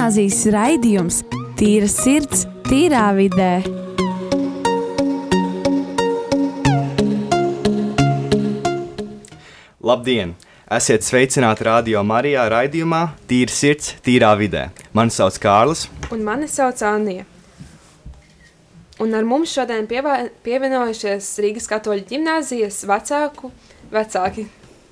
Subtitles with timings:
[0.00, 1.16] ģimnāzijas raidījums
[1.60, 3.60] Tīra sirds, tīrā vidē.
[9.84, 10.32] Labdien!
[10.72, 14.70] Esiet sveicināti Radio Marijā raidījumā Tīra sirds, tīrā vidē.
[14.96, 15.82] Mani sauc Kārlis.
[16.08, 17.26] Un mani sauc Anija.
[19.04, 23.52] Un ar mums šodien pievienojušies Rīgas katoļu ģimnāzijas vecāku
[23.92, 24.46] vecāki.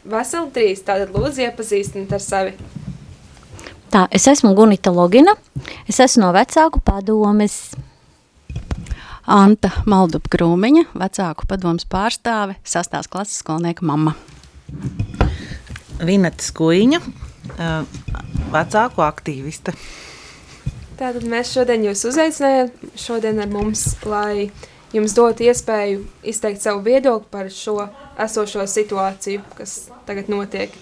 [0.04, 2.77] Veseli trīs, tātad lūdzu iepazīstināt ar sevi.
[3.88, 5.33] Tā, es esmu Gunita Logina,
[5.88, 7.55] es esmu no vecāku padomes.
[9.28, 14.12] Anta Maldup Krūmiņa, vecāku padomas pārstāve, sastās klases skolnieka mamma.
[16.05, 17.01] Vineta Skuiņa,
[18.52, 19.73] vecāku aktīviste.
[20.98, 24.50] Tātad mēs šodien jūs uzaicinājām šodien ar mums, lai
[24.92, 27.86] jums dotu iespēju izteikt savu viedokli par šo
[28.20, 30.77] esošo situāciju, kas tagad notiek.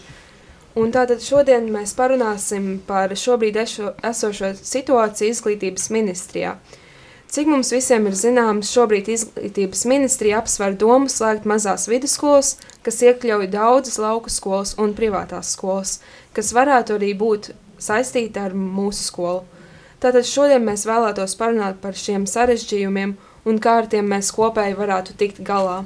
[0.76, 6.58] Un tātad šodien mēs parunāsim par šobrīd ešo, esošo situāciju izglītības ministrijā.
[7.32, 12.52] Cik mums visiem ir zināms, šobrīd izglītības ministrija apsver domu slēgt mazās vidusskolas,
[12.86, 15.96] kas iekļauj daudzas lauku skolas un privātās skolas,
[16.36, 17.50] kas varētu arī būt
[17.82, 19.42] saistīta ar mūsu skolu.
[20.00, 23.16] Tātad šodien mēs vēlētos parunāt par šiem sarežģījumiem
[23.48, 25.80] un kā ar tiem mēs kopēji varētu tikt galā.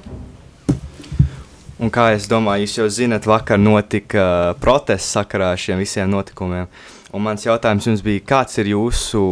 [1.80, 6.10] Un kā es domāju, jūs jau zinat, vakar notika uh, protests sakarā ar šiem visiem
[6.12, 6.68] notikumiem.
[7.16, 9.22] Un mans jautājums jums bija, kāds ir jūsu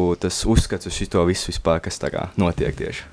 [0.49, 3.05] uzskats uz šo visu vispār, kas tagad notiek tieši?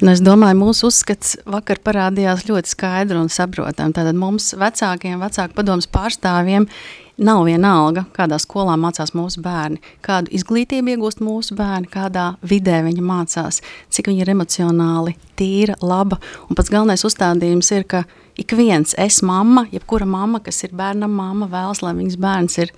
[0.00, 3.96] Nu, es domāju, mūsu uzskats vakar parādījās ļoti skaidri un saprotami.
[3.96, 6.68] Tātad mums, vecākiem, vecāku padomus pārstāvjiem,
[7.20, 13.04] nav vienalga, kādā skolā mācās mūsu bērni, kādu izglītību iegūst mūsu bērni, kādā vidē viņi
[13.04, 13.60] mācās,
[13.92, 16.20] cik viņi ir emocionāli tīra, laba.
[16.48, 18.04] Un pats galvenais uzstādījums ir, ka
[18.40, 22.74] ik viens, es mamma, jebkura mamma, kas ir bērnam mamma, vēlas, lai viņas bērns ir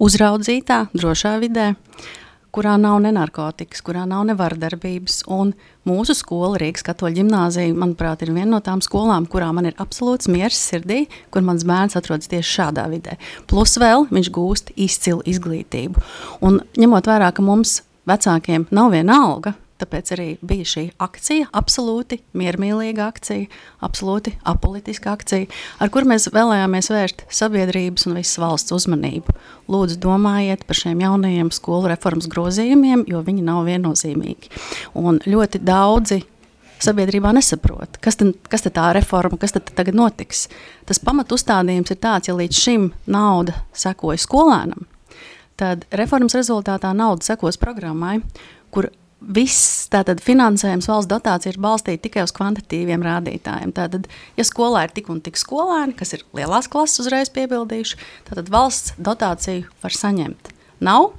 [0.00, 1.72] uzraudzītā, drošā vidē,
[2.54, 5.22] kurā nav ne narkotikas, kurā nav ne vardarbības.
[5.30, 5.52] Un
[5.88, 10.30] mūsu skola, Rīgas katoļa ģimnāzija, manuprāt, ir viena no tām skolām, kurā man ir absolūts
[10.30, 13.16] miers sirdī, kur mans bērns atrodas tieši šādā vidē.
[13.50, 16.04] Plus vēl viņš gūst izcilu izglītību.
[16.46, 17.80] Un ņemot vērā, ka mums
[18.10, 23.48] vecākiem nav viena alga, Tāpēc arī bija šī akcija, absolūti miermīlīga akcija,
[23.86, 25.48] absolūti apolitiska akcija,
[25.80, 29.32] ar kur mēs vēlējāmies vērst sabiedrības un visas valsts uzmanību.
[29.72, 34.52] Lūdzu, domājiet par šiem jaunajiem skolu reformas grozījumiem, jo viņi nav viennozīmīgi.
[35.00, 36.20] Un ļoti daudzi
[36.84, 40.46] sabiedrībā nesaprot, kas, ten, kas te tā reforma, kas tad tagad notiks.
[40.88, 44.86] Tas pamat uzstādījums ir tāds, ja līdz šim nauda sekoja skolēnam,
[45.60, 48.18] tad reformas rezultātā nauda sekos programmai,
[48.72, 53.74] kur viss tātad finansējums valsts dotācija ir balstīta tikai uz kvantitīviem rādītājiem.
[53.76, 54.08] Tātad,
[54.38, 58.00] ja skolā ir tik un tik skolēni, kas ir lielās klases uzreiz piebildījuši,
[58.30, 60.54] tad valsts dotāciju var saņemt.
[60.84, 61.12] Nav,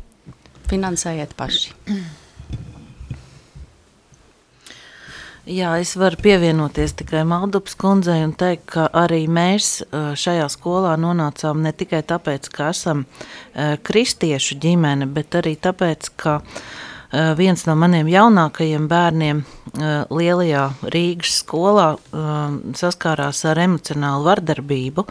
[0.72, 1.75] finansējiet paši.
[5.51, 11.63] Jā, es varu pievienoties tikai Maldupas kundzei un teikt, ka arī mēs šajā skolā nonācām
[11.66, 13.07] ne tikai tāpēc, ka esam
[13.57, 16.62] kristiešu ģimene, bet arī tāpēc, ka uh,
[17.12, 22.30] viens no maniem jaunākajiem bērniem eh, lielajā Rīgas skolā eh,
[22.78, 25.06] saskārās ar emocionālu vardarbību.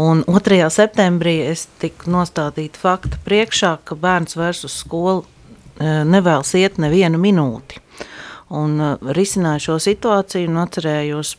[0.00, 0.62] Un 2.
[0.70, 5.24] septembrī es tiku nostādīta fakta priekšā, ka bērns vairs uz skolu
[5.80, 7.80] nevēlas iet nevienu minūti.
[8.54, 8.76] Un
[9.16, 11.32] risināju šo situāciju un atcerējos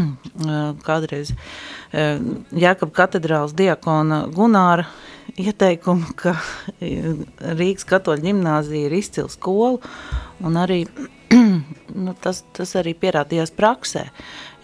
[0.88, 1.32] kādreiz
[1.90, 4.84] Jākab katedrāls diakona Gunāra
[5.38, 6.34] ieteikumu, ka
[6.80, 9.78] Rīgas katoļu ģimnāzija ir izcila skola,
[10.44, 10.82] un arī
[12.04, 14.08] nu, tas, tas arī pierādījās praksē,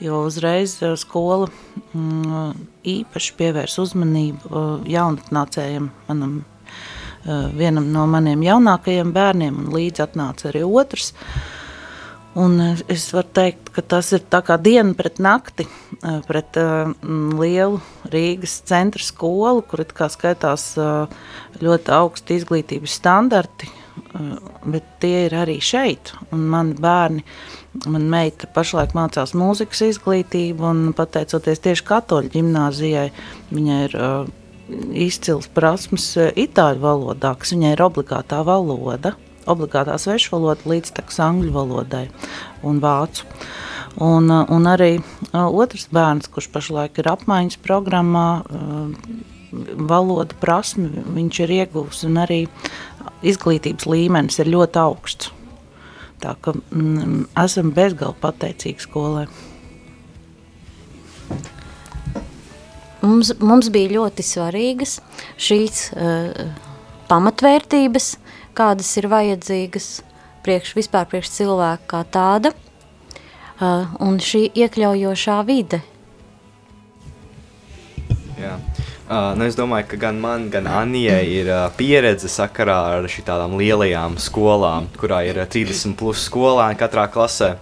[0.02, 1.48] jo uzreiz uh, skola
[1.92, 2.66] mm,
[2.96, 6.38] īpaši pievērs uzmanību uh, jaunatnācējiem manam,
[7.58, 11.08] vienam no maniem jaunākajiem bērniem, un līdz atnāca arī otrs,
[12.36, 12.58] Un
[12.92, 15.64] es varu teikt, ka tas ir tā kā diena pret nakti,
[16.28, 16.58] pret
[17.40, 17.78] lielu
[18.12, 20.74] Rīgas centra skolu, kur it kā skaitās
[21.62, 23.68] ļoti augsti izglītības standarti,
[24.66, 26.12] bet tie ir arī šeit.
[26.34, 27.24] Un mani bērni,
[27.86, 33.10] man meita pašlaik mācās mūzikas izglītību, un pateicoties tieši katoļu ģimnāzijai,
[33.52, 34.00] viņai ir
[35.06, 39.14] izcils prasmes itāļu valodā, kas viņai ir obligātā valoda
[39.50, 42.06] obligātā svešvaloda līdztekus angļu valodai
[42.66, 43.26] un vācu.
[44.02, 44.98] Un, un arī
[45.44, 48.28] otrs bērns, kurš pašlaik ir apmaiņas programmā,
[49.90, 52.44] valoda prasmi viņš ir ieguvis un arī
[53.26, 55.32] izglītības līmenis ir ļoti augsts.
[56.22, 59.26] Tā ka mm, esam bezgalīgi pateicīgi skolai.
[63.04, 64.96] Mums, mums bija ļoti svarīgas
[65.38, 66.32] šīs uh,
[67.10, 68.14] pamatvērtības,
[68.56, 69.90] kādas ir vajadzīgas
[70.46, 72.54] priekš, vispār priekš cilvēku kā tāda,
[73.60, 75.80] un šī iekļaujošā vide.
[78.36, 78.58] Jā.
[79.06, 83.54] Uh, nu es domāju, ka gan man, gan Anijai ir uh, pieredze sakarā ar šādām
[83.54, 87.54] lielajām skolām, kurā ir uh, 30 plus skolēni katrā klasē.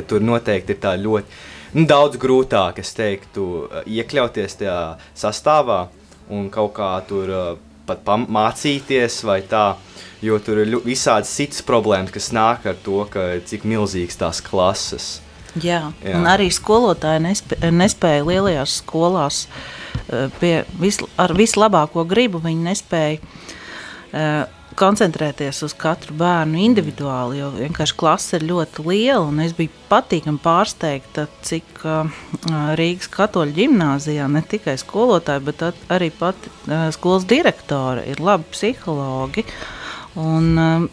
[0.00, 4.76] Tur noteikti ir tā ļoti nu, daudz grūtāk, es teiktu, uh, iekļauties tajā
[5.16, 5.80] sastāvā
[6.30, 7.50] un kaut kā tur uh,
[7.88, 9.64] pat mācīties vai tā.
[10.20, 15.18] Jo tur ir visādas citas problēmas, kas nāk ar to, ka cik milzīgas tās klases.
[15.58, 16.14] Jā, Jā.
[16.14, 22.38] un arī skolotāji nespē, nespēja lielajās skolās uh, pie vis, ar vislabāko gribu.
[22.44, 24.44] Viņi nespēja uh,
[24.78, 29.26] koncentrēties uz katru bērnu individuāli, jo vienkārši klase ir ļoti liela.
[29.44, 32.22] Es biju patīkami pārsteigta, cik uh,
[32.78, 38.46] Rīgas katoļu ģimnāzijā ne tikai skolotāji, bet at, arī pat uh, skolas direktori ir labi
[38.54, 39.48] psihologi.
[40.18, 40.88] Un, uh,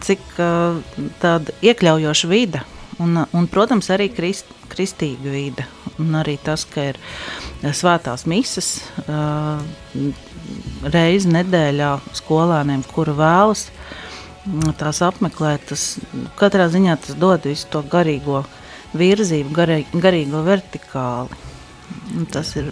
[0.00, 0.78] cik uh,
[1.20, 2.62] tāda iekļaujoša vide
[3.02, 5.66] un, un protams, arī krist, kristīga vide.
[6.00, 7.00] Un arī tas, ka ir
[7.76, 8.70] svētās mises
[9.06, 9.62] uh,
[10.92, 13.68] reizi nedēļā skolēniem, kuru vēlas
[14.78, 15.86] tās apmeklēt, tas
[16.38, 18.44] katrā ziņā tas dod visu to garīgo
[18.96, 21.42] virzību, garī, garīgo vertikāli.
[22.14, 22.70] Un tas ir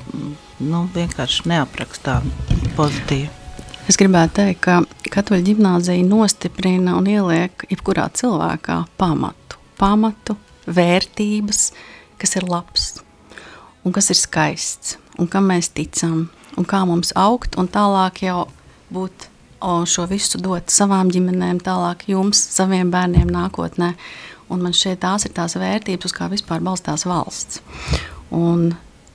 [0.60, 2.31] nu, vienkārši neaprakstām
[2.78, 3.44] pozitīvi.
[3.88, 9.44] Es gribētu teikt, ka katoļu ģimnāzija nostiprina un ieliek jebkurā cilvēkā pamatu
[9.78, 10.36] pamatu,
[10.66, 11.69] vērtības,
[12.20, 12.92] kas ir labs
[13.84, 18.46] un kas ir skaists un kam mēs ticam un kā mums augt un tālāk jau
[18.94, 19.28] būt
[19.60, 23.94] o, šo visu dot savām ģimenēm, tālāk jums, saviem bērniem nākotnē.
[24.52, 27.62] Un man šeit tās ir tās vērtības, uz kā vispār balstās valsts.
[28.34, 28.75] Un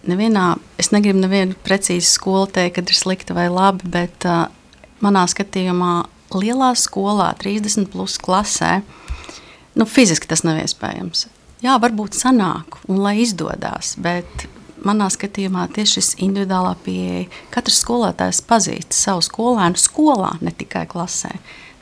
[0.10, 4.48] nevienā, es negribu nevienu precīzi skolu teikt, kad ir slikti vai labi, bet uh,
[5.04, 5.94] manā skatījumā
[6.36, 8.80] lielā skolā, 30 plus klasē,
[9.76, 11.28] nu, fiziski tas nav iespējams.
[11.64, 14.48] Jā, varbūt sanāk un lai izdodas, bet
[14.86, 17.28] manā skatījumā tieši šis individuālā pieeja.
[17.54, 21.34] Katrs skolotājs pazīst savu skolēnu skolā, ne tikai klasē.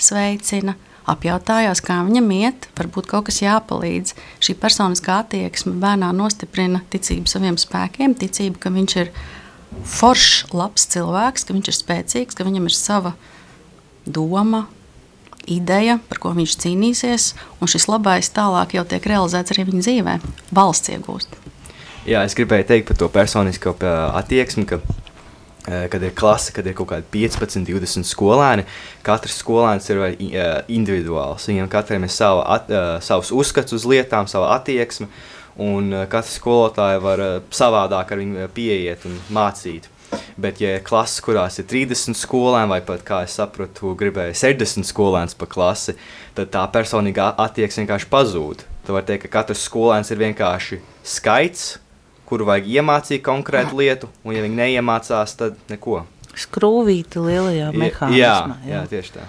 [0.01, 0.75] Sveicina,
[1.09, 4.15] apjautājās, kā viņam iet, varbūt kaut kas jāpalīdz.
[4.43, 9.13] Šī personiskā attieksme bērnā nostiprina ticību saviem spēkiem, ticību, ka viņš ir
[9.87, 13.13] foršs, labs cilvēks, ka viņš ir spēcīgs, ka viņam ir sava
[14.07, 14.65] doma,
[15.47, 17.31] ideja, par ko viņš cīnīsies,
[17.61, 20.15] un šis labais tālāk jau tiek realizēts arī viņa dzīvē.
[20.55, 21.37] Valsts iegūst.
[22.07, 23.73] Jā, es gribēju teikt par to personisko
[24.15, 24.79] attieksmi, ka,
[25.91, 28.67] kad ir klase, kad ir kaut kādi 15, 20 skolēni,
[29.07, 30.03] katrs skolēns ir
[30.71, 31.47] individuāls.
[31.51, 32.71] Viņam katram ir sava, at,
[33.03, 35.09] savs uzskats uz lietām, sava attieksme,
[35.57, 37.24] un katrs skolotājs var
[37.54, 39.89] savādāk ar viņu pieiet un mācīt.
[40.38, 44.88] Bet, ja ir klases, kurās ir 30 skolēni, vai pat, kā es sapratu, gribēja 60
[44.88, 45.98] skolēns pa klasi,
[46.38, 48.63] tad tā personīgā attieksme vienkārši pazūd.
[48.86, 51.65] Tu vari teikt, ka katrs skolēns ir vienkārši skaits,
[52.30, 56.06] kuru vajag iemācīt konkrētu lietu, un ja viņi neiemācās, tad neko.
[56.38, 58.15] Skrūvīti lielajā mehānismā.
[58.15, 59.27] Jā, jā, jā tieši tā.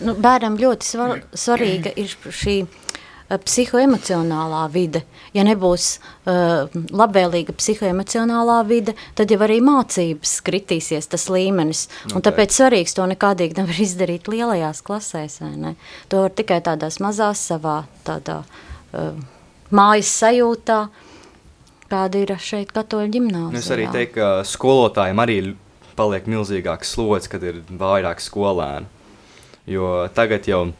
[0.00, 2.85] Nu, bērnam ļoti svar, svarīga ir šī Eh,
[3.30, 5.02] psihoemocionālā vide.
[5.34, 11.86] Ja nebūs uh, labvēlīga psihoemocionālā vide, tad jau arī mācības kritīsies tas līmenis.
[12.06, 12.22] Okay.
[12.28, 15.40] Tāpēc svarīgs to nekādīgi nevar izdarīt lielajās klasēs.
[16.12, 18.42] To var tikai tādās mazās savā tādā,
[18.94, 19.12] uh,
[19.74, 20.80] mājas sajūtā,
[21.90, 23.58] kāda ir šeit katoļu ģimnāzijā.
[23.58, 25.38] Es arī teiktu, ka skolotājiem arī
[25.98, 28.92] paliek milzīgāks slods, kad ir vairāk skolēnu.
[29.66, 30.74] Jo tagad jau ir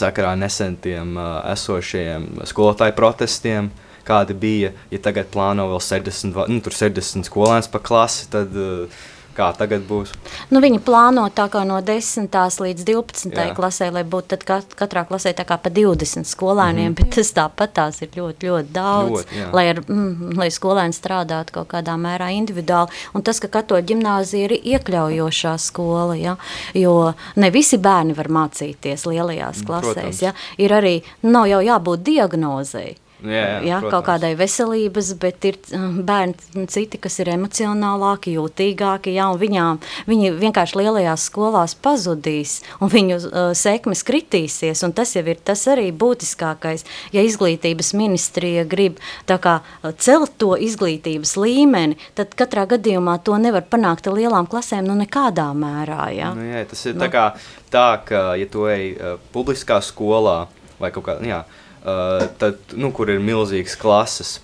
[0.00, 3.70] sakarā nesentiem uh, esošajiem skolotāju protestiem,
[4.04, 4.72] kādi bija.
[4.92, 10.12] Ja tagad plāno vēl 60, nu, 60 skolēns pa klasi, tad uh, Kā tagad būs?
[10.54, 12.30] Nu, viņi plāno tā kā no 10.
[12.30, 13.34] līdz 12.
[13.34, 13.50] Jā.
[13.56, 17.72] klasē, lai būtu kat katrā klasē tā kā pa 20 skolēniem, mm bet tas tāpat
[17.74, 19.48] tās ir ļoti, ļoti daudz, ļoti, jā.
[19.56, 22.94] lai, ar, mm, lai skolēni strādātu kaut kādā mērā individuāli.
[23.14, 26.36] Un tas, ka katoļu ģimnāzija ir iekļaujošā skola, ja,
[26.78, 30.22] jo ne visi bērni var mācīties lielajās mm, klasēs, Protams.
[30.22, 32.94] ja, ir arī, nav jau jābūt diagnozei.
[33.24, 39.14] Jā, jā, jā, kaut kādai veselības, bet ir um, bērni citi, kas ir emocionālāki, jūtīgāki,
[39.16, 45.14] jā, un viņām, viņi vienkārši lielajās skolās pazudīs, un viņu uh, sekmes kritīsies, un tas
[45.16, 46.84] jau ir tas arī būtiskākais.
[47.16, 53.40] Ja izglītības ministrija grib tā kā uh, celt to izglītības līmeni, tad katrā gadījumā to
[53.40, 56.34] nevar panākt ar lielām klasēm, nu nekādā mērā, jā.
[56.36, 57.06] Nu, jā, tas ir nu.
[57.06, 57.26] tā kā
[57.72, 60.42] tā, ka, ja tu ej uh, publiskā skolā,
[60.76, 64.40] vai kaut kā, jā, uh, uh, tad, nu, kur ir milzīgas klases.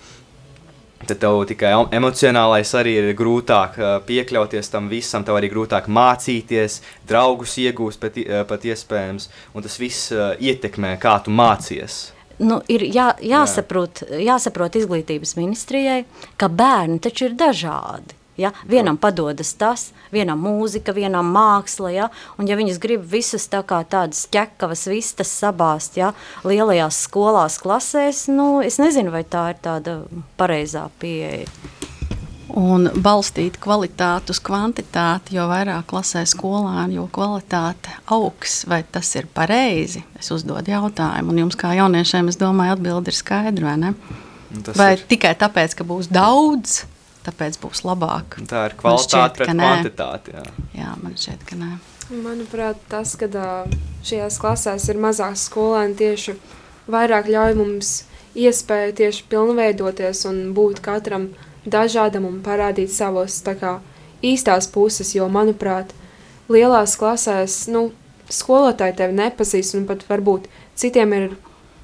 [1.01, 5.89] tad tev tikai em- emocionālais arī ir grūtāk uh, piekļauties tam visam, tev arī grūtāk
[5.89, 12.11] mācīties, draugus iegūst pat, uh, pat iespējams, un tas viss ietekmē, kā tu mācies.
[12.41, 16.05] Nu, ir jā, jāsaprot, jāsaprot izglītības ministrijai,
[16.37, 18.20] ka bērni taču ir dažādi.
[18.37, 18.51] Ja?
[18.69, 21.91] Vienam padodas tas, vienam mūzika, vienam māksla.
[21.93, 22.09] Ja?
[22.37, 26.13] Un, ja viņas grib visas tā kā tādas ķekavas vistas sabāzt ja?
[26.47, 30.01] lielajās skolās, klasēs, nu, es nezinu, vai tā ir tāda
[30.39, 31.49] pareizā pieeja.
[32.57, 38.65] Un balstīt kvalitāti uz kvantitāti, jo vairāk klasē skolēni, jo kvalitāte augs.
[38.67, 40.03] Vai tas ir pareizi?
[40.19, 41.31] Es uzdodu jautājumu.
[41.31, 43.71] Un jums, kā jauniešiem, es domāju, atbildi ir skaidra.
[43.71, 43.93] vai ne?
[44.51, 46.81] Un Tas Vai ir, tikai tāpēc, ka būs daudz,
[47.25, 48.39] tāpēc būs labāk?
[48.49, 50.35] tā ir kvalitāte šķiet, pret kvantitāti.
[50.35, 50.45] Jā.
[50.77, 51.71] Jā, man šķiet, ka nē.
[52.11, 53.29] Manuprāt, tas, ka
[54.03, 56.35] šajās klasēs ir mazāk skolēni, tieši
[56.91, 57.93] vairāk ļauj mums
[58.35, 61.29] iespēju tieši pilnveidoties un būt katram
[61.65, 63.77] dažādam un parādīt savos tā kā,
[64.23, 65.13] īstās puses.
[65.15, 65.93] Jo, manuprāt,
[66.51, 67.89] lielās klasēs nu,
[68.31, 70.47] skolotāji tevi nepazīst, un pat varbūt
[70.79, 71.29] citiem ir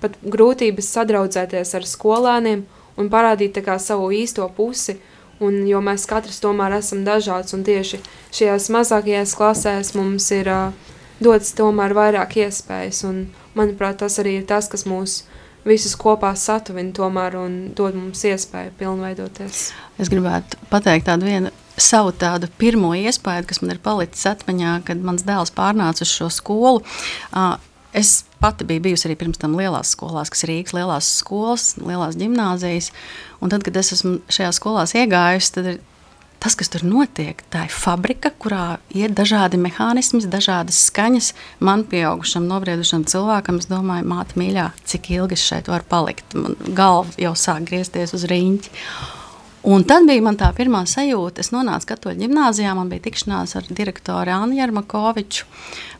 [0.01, 2.63] pat grūtības sadraudzēties ar skolēniem
[2.97, 4.97] un parādīt tā kā, savu īsto pusi.
[5.43, 7.99] Un, jo mēs katrs tomēr esam dažāds, un tieši
[8.33, 13.03] šajās mazākajās klasēs mums ir uh, dots tomēr vairāk iespējas.
[13.09, 13.27] Un,
[13.57, 15.21] manuprāt, tas arī ir tas, kas mūs
[15.67, 19.69] visus kopā satuvina tomēr un dod mums iespēju pilnveidoties.
[20.01, 25.01] Es gribētu pateikt tādu vienu savu tādu pirmo iespēju, kas man ir palicis atmiņā, kad
[25.05, 26.81] mans dēls pārnāca uz šo skolu.
[27.29, 27.57] Ā,
[27.97, 32.17] Es pati biju bijusi arī pirms tam lielās skolās, kas ir Rīgas lielās skolas, lielās
[32.19, 32.91] gimnāzijas.
[33.41, 35.79] Un tad, kad es esmu šajās skolās iegājusi, tad ir
[36.39, 41.31] tas, kas tur notiek, tā ir fabrika, kurā ir dažādi mehānismi, dažādas skaņas.
[41.65, 46.37] Man, pieaugušam, nobriedušam cilvēkam, es domāju, māte mīļā, cik ilgi es šeit varu palikt.
[46.37, 48.73] Man galva jau sāk griezties uz riņķi.
[49.63, 51.41] Un tad bija man tā pirmā sajūta.
[51.41, 55.47] Es nonācu Katoļu gimnājā, man bija tikšanās ar direktoru Annu Jermakoviču.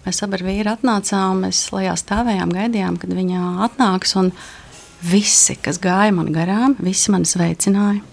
[0.06, 4.14] Mēs abi ar vīru atnācām, mēs lejā stāvējām, gaidījām, kad viņa atnāks.
[4.22, 4.32] Un
[5.04, 8.06] visi, kas gāja man garām, visi mani sveicināja.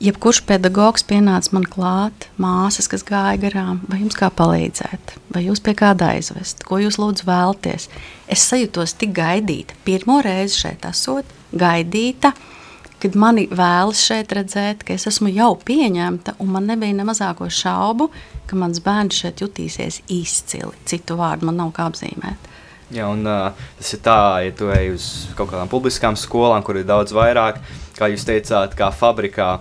[0.00, 5.60] Jebkurš pedagogs pienāca man klāt, māsas, kas gāja garām, vai jums kā palīdzēt, vai jūs
[5.60, 7.90] pie kāda aizvest, ko jūs lūdzu vēlties.
[8.24, 9.76] Es sajūtos tik gaidīta.
[9.84, 12.32] Pirmo reizi šeit esot, gaidīta,
[13.00, 17.48] kad mani vēlas šeit redzēt, ka es esmu jau pieņemta, un man nebija ne mazāko
[17.50, 18.10] šaubu,
[18.50, 20.72] ka mans bērns šeit jutīsies izcili.
[20.88, 22.48] Citu vārdu man nav kā apzīmēt.
[22.90, 25.04] Jā, un uh, tas ir tā, ja tu ej uz
[25.38, 27.60] kaut kādām publiskām skolām, kur ir daudz vairāk,
[27.94, 29.52] kā jūs teicāt, kā fabrikā,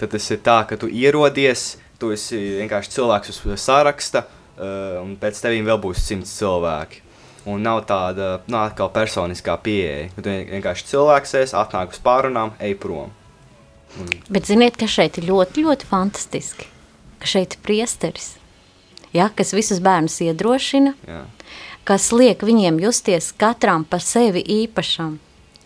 [0.00, 5.14] tad tas ir tā, ka tu ierodies, tu esi vienkārši cilvēks uz saraksta, uh, un
[5.20, 7.04] pēc tevīm vēl būs simts cilvēki.
[7.48, 10.10] Un nav tāda nu, atkal personiskā pieeja.
[10.14, 13.10] ka Tu vienkārši cilvēks esi, atnāk uz pārunām, ej prom.
[13.98, 16.68] Un, Bet ziniet, ka šeit ir ļoti, ļoti fantastiski,
[17.20, 18.30] ka šeit ir priesteris,
[19.12, 21.20] ja, kas visus bērnus iedrošina, jā.
[21.88, 25.18] kas liek viņiem justies katram par sevi īpašam.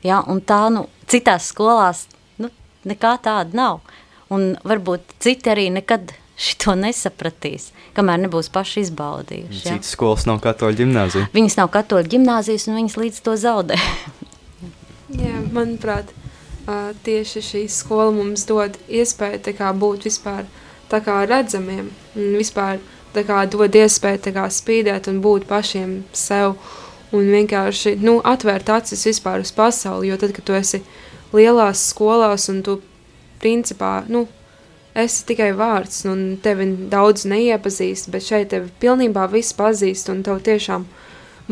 [0.06, 2.06] Ja, un tā, nu, citās skolās
[2.42, 2.50] nu,
[2.88, 3.80] nekā tāda nav.
[4.32, 9.62] Un varbūt citi arī nekad šito nesapratīs, kamēr nebūs paši izbaudījuši.
[9.64, 9.76] Ja.
[9.76, 11.30] Citas skolas nav katoļu ģimnāzija.
[11.34, 13.80] Viņas nav katoļu ģimnāzijas, un viņas līdz to zaudē.
[15.22, 16.10] Jā, manuprāt,
[17.06, 20.46] tieši šī skola mums dod iespēju kā, būt vispār
[20.90, 22.80] tā kā redzamiem, un vispār
[23.14, 26.56] tā kā, dod iespēju tā kā, spīdēt un būt pašiem sev,
[27.14, 30.82] un vienkārši nu, atvērt acis vispār uz pasauli, jo tad, kad tu esi
[31.34, 32.80] lielās skolās un tu
[33.42, 34.26] principā, nu,
[34.96, 40.40] esi tikai vārds, un tevi daudz neiepazīst, bet šeit tevi pilnībā viss pazīst, un tev
[40.46, 40.86] tiešām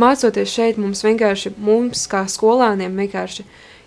[0.01, 3.45] mācoties šeit, mums vienkārši, mums kā skolēniem, vienkārši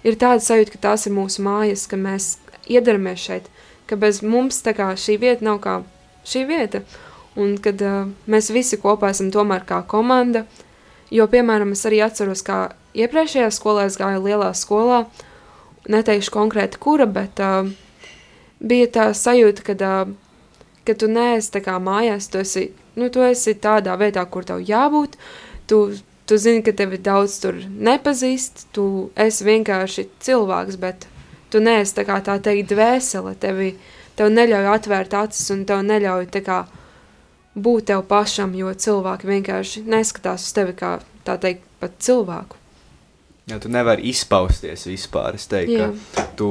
[0.08, 2.36] ir tāda sajūta, ka tās ir mūsu mājas, ka mēs
[2.70, 3.50] iedaramies šeit,
[3.90, 5.80] ka bez mums tā kā šī vieta nav kā
[6.28, 6.84] šī vieta,
[7.40, 10.46] un kad uh, mēs visi kopā esam tomēr kā komanda,
[11.14, 15.06] jo, piemēram, es arī atceros, kā iepriekšējā skolā es gāju lielā skolā,
[15.88, 17.70] neteikšu konkrēti kura, bet uh,
[18.60, 19.84] bija tā sajūta, kad,
[20.88, 24.64] ka tu neesi tā kā mājās, tu esi, nu, tu esi tādā vietā, kur tev
[24.66, 25.18] jābūt,
[25.70, 25.82] tu,
[26.28, 31.08] tu zini, ka tevi daudz tur nepazīst, tu esi vienkārši cilvēks, bet
[31.54, 33.74] tu neesi tā kā tā teikt dvēsele, tevi,
[34.20, 36.64] tev neļauj atvērt acis un tev neļauj tā kā
[37.58, 42.58] būt tev pašam, jo cilvēki vienkārši neskatās uz tevi kā tā teikt pat cilvēku.
[43.48, 45.38] Jā, tu nevari izpausties vispār.
[45.40, 46.50] Es teiktu, ka tu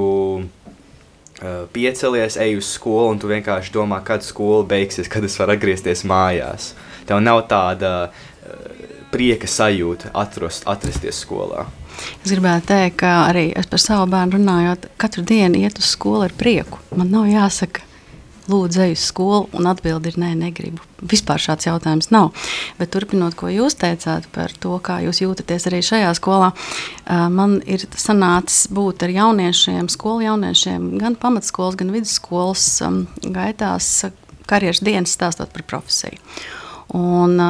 [1.73, 6.07] piecelies, ej uz skolu un tu vienkārši domā, kad skola beigsies, kad es varu atgriezties
[6.09, 6.71] mājās.
[7.07, 11.67] Tev nav tāda uh, prieka sajūta atrast, atrasties skolā.
[12.25, 16.27] Es gribētu teikt, ka arī es par savu bērnu runājot, katru dienu iet uz skolu
[16.27, 16.81] ar prieku.
[16.97, 17.85] Man nav jāsaka,
[18.51, 20.83] lūdzu, ej uz skolu, un atbildi ir nē, negribu.
[21.07, 22.33] Vispār šāds jautājums nav.
[22.79, 26.53] Bet turpinot, ko jūs teicāt par to, kā jūs jūtaties arī šajā skolā,
[27.07, 32.67] man ir sanācis būt ar jauniešiem, skolu jauniešiem, gan pamatskolas, gan vidusskolas
[33.23, 33.93] gaitās,
[34.47, 36.19] karjeras dienas stāstot par profesiju.
[36.97, 37.41] Un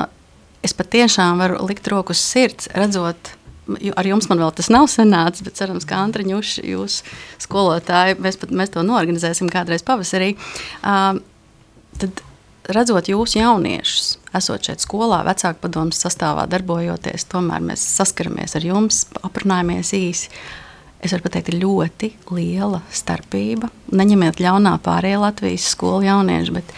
[0.66, 5.44] es patiešām varu likt roku uz sirds, redzot ar jums man vēl tas nav sanācis,
[5.46, 7.00] bet cerams, ka Antriņš, jūs
[7.42, 10.34] skolotāji, mēs, pat, mēs to norganizēsim kādreiz pavasarī.
[10.82, 11.18] Uh,
[12.00, 12.22] tad
[12.72, 19.04] redzot jūsu jauniešus, esot šeit skolā, vecāku padomus sastāvā darbojoties, tomēr mēs saskaramies ar jums,
[19.26, 20.30] aprunājamies īsi.
[21.04, 23.68] Es varu pateikt, ir ļoti liela starpība.
[23.94, 26.72] Neņemiet ļaunā pārējie Latvijas skolu jaunieši, bet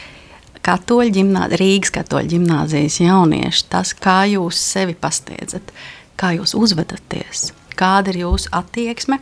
[0.67, 7.53] katoļu ģimnāzijas, Rīgas katoļu ģimnāzijas jaunieši, tas, kā jūs sevi pastiedzat, uh, kā jūs uzvedaties,
[7.79, 9.21] kāda ir jūsu attieksme,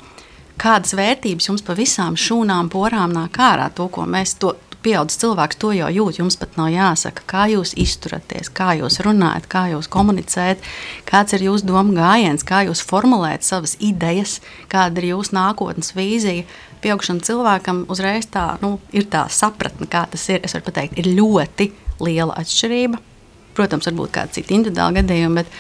[0.61, 3.69] kādas vērtības jums pa visām šūnām, porām nāk ārā.
[3.77, 4.55] To, ko mēs to
[4.87, 9.49] pieaugušas cilvēks to jau jūt, jums pat nav jāsaka, kā jūs izturaties, kā jūs runājat,
[9.51, 10.63] kā jūs komunicējat,
[11.09, 14.39] kāds ir jūsu domu gājiens, kā jūs formulējat savas idejas,
[14.73, 16.47] kāda ir jūsu nākotnes vīzija.
[16.85, 20.45] Pieaugušam cilvēkam uzreiz tā nu, ir tā sapratne, kā tas ir.
[20.47, 21.73] Es varu pateikt, ir ļoti
[22.07, 23.01] liela atšķirība.
[23.57, 25.51] Protams, varbūt kāda cita individuāla gadījuma, bet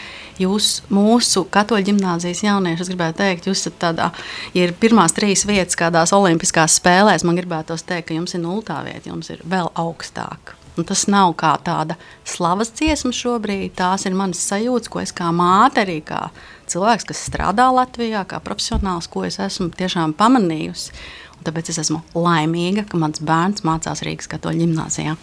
[0.42, 4.10] jūs, mūsu katoļu ģimnāzijas jaunieši, es gribētu teikt, jūs esat tādā,
[4.56, 8.82] ja ir pirmās trīs vietas kādās olimpiskās spēlēs, man gribētu teikt, ka jums ir nultā
[8.86, 10.56] vieta, jums ir vēl augstāk.
[10.76, 11.96] Un tas nav kā tāda
[12.28, 13.72] slavas dziesma šobrīd.
[13.78, 16.26] Tās ir manas sajūtas, ko es kā māte, arī kā
[16.68, 20.92] cilvēks, kas strādā Latvijā, kā profesionāls, ko es esmu tiešām pamanījusi.
[21.38, 25.16] Un tāpēc es esmu laimīga, ka mans bērns mācās Rīgas katoļu ģimnāzijā.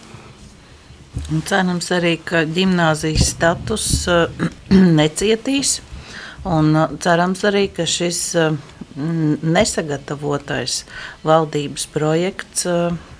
[1.46, 4.26] Cerams arī, ka gimnāzijas status uh,
[4.98, 5.78] necietīs.
[6.44, 8.56] Un uh, cerams arī, ka šis uh,
[8.94, 10.82] nesagatavotais
[11.26, 12.66] valdības projekts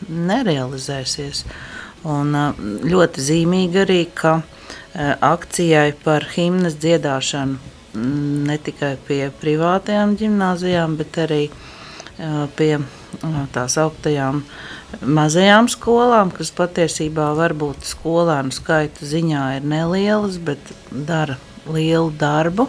[0.06, 1.40] nerealizēsies.
[2.06, 2.36] Un,
[2.86, 4.36] ļoti zīmīgi arī, ka
[4.94, 11.40] akcijai par himnas dziedāšanu mm, ne tikai pie privātajām gimnāzijām, bet arī
[12.54, 12.70] pie
[13.56, 14.44] tās augtajām
[15.02, 22.68] mazajām skolām, kas patiesībā varbūt skolēnu skaita ziņā ir nelielas, bet dara lielu darbu.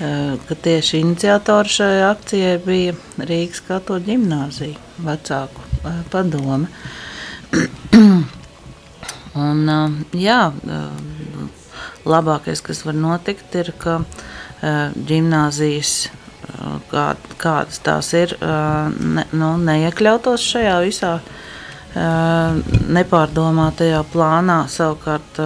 [0.00, 6.66] Eh, ka tieši iniciatori šai akcijai bija Rīgas katoļu ģimnāzija, vecāku eh, padome.
[9.44, 10.40] Un, eh, jā,
[12.10, 14.00] labākais, kas var notikt, ir, ka
[15.10, 15.94] ģimnāzijas
[16.90, 17.06] kā,
[17.40, 21.16] kādas tās ir, ne, nu, neiekļautos šajā visā
[21.94, 24.64] nepārdomātajā plānā.
[24.70, 25.38] Savukārt,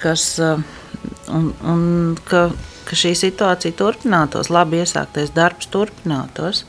[0.00, 1.82] kas, un, un,
[2.28, 2.46] ka,
[2.86, 6.64] ka šī situācija turpinātos, labi iesāktais darbs turpinātos,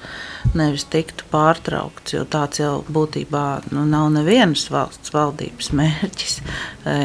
[0.57, 2.15] nevis tiktu pārtraukts.
[2.17, 6.39] Jo tāds jau būtībā nu, nav nevienas valsts valdības mērķis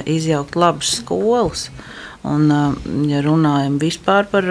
[0.08, 1.68] izjaukt labas skolas.
[2.28, 2.50] Un,
[3.08, 4.46] ja runājam vispār par,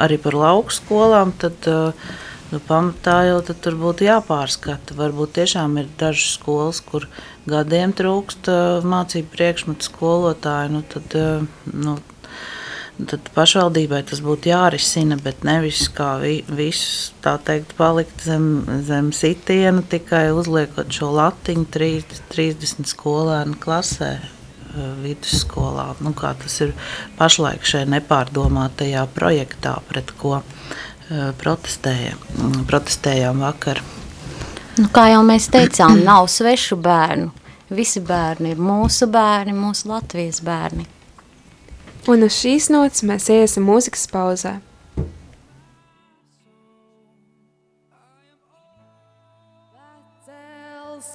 [0.00, 4.96] arī par lauku skolām, tad nu, pamatā jau tur būtu jāpārskata.
[4.96, 7.04] Varbūt tiešām ir dažas skolas, kur
[7.48, 8.48] gadiem trūkst
[8.88, 10.72] mācību priekšmetu skolotāju.
[10.78, 11.16] Nu, tad,
[11.76, 11.98] nu,
[13.10, 19.12] tad pašvaldībai tas būtu jārisina, bet nevis kā vi, visus tā teikt, palikt zem, zem
[19.12, 24.14] sitiena, tikai uzliekot šo latiņu 30, 30 skolēnu klasē.
[25.02, 25.88] Vidusskolā.
[26.04, 26.74] Nu, kā tas ir
[27.18, 33.82] pašlaik šajā nepārdomātajā projektā, pret ko eh, protestējām, mm, protestējām vakar.
[34.76, 37.32] Nu, kā jau mēs teicām, nav svešu bērnu.
[37.76, 40.86] Visi bērni ir mūsu bērni, mūsu Latvijas bērni.
[42.06, 44.60] Un uz šīs nots mēs iesim mūzikas pauzē.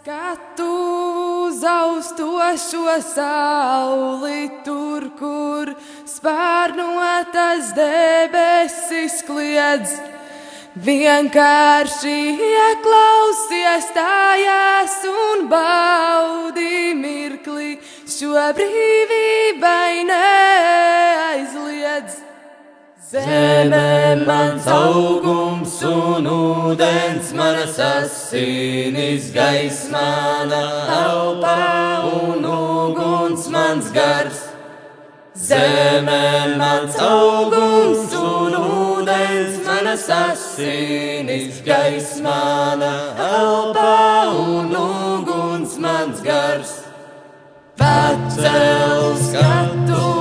[0.02, 1.11] Skatu
[1.60, 5.74] zaustošo sauli tur, kur
[6.08, 9.92] spārnotas debesis kliedz.
[10.72, 17.76] Vienkārši ieklausies tājās un baudi mirkli,
[18.08, 21.52] šo brīvībai neaizliedz.
[23.12, 31.58] Zeme mans augums un ūdens manas asinis gaismā, elpa
[32.08, 34.40] un uguns mans gars.
[35.36, 42.40] Zeme mans augums un ūdens manas asinis gaismā,
[43.28, 43.92] elpa
[44.40, 46.78] un uguns mans gars.
[47.76, 50.21] Pacels skatu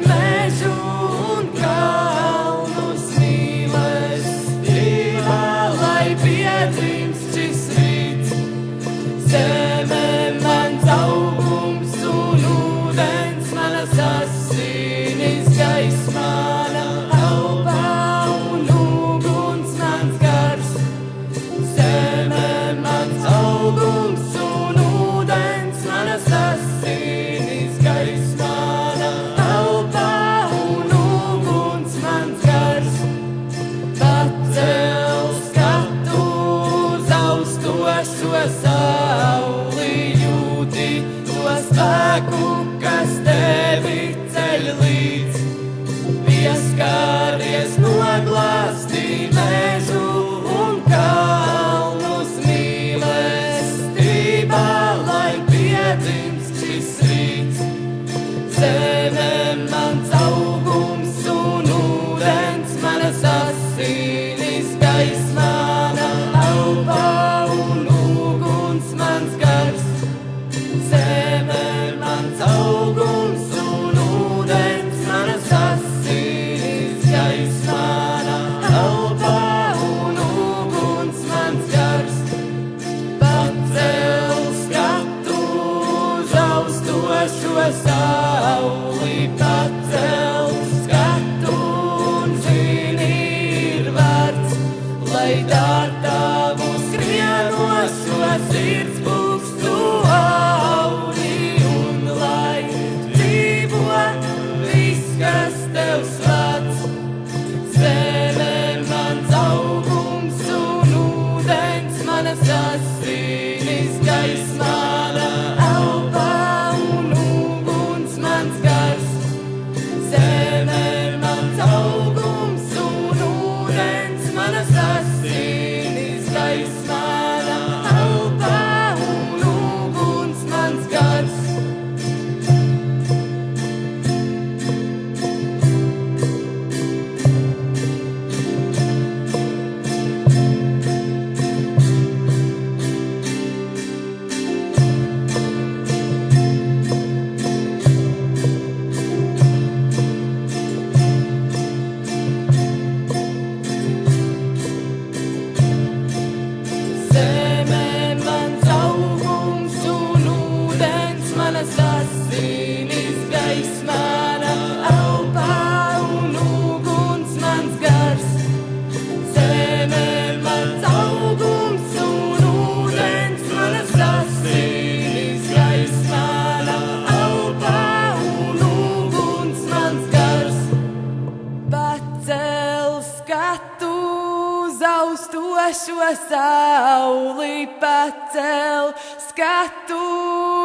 [185.67, 188.93] austošo sauli, pacel
[189.29, 189.99] skatu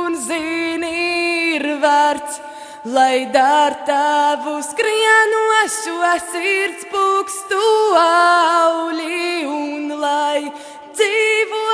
[0.07, 2.41] un zini ir vērts,
[2.85, 7.65] lai dar tavu skrienošo sirds pukstu
[8.01, 10.47] auli un lai
[10.95, 11.67] dzīvo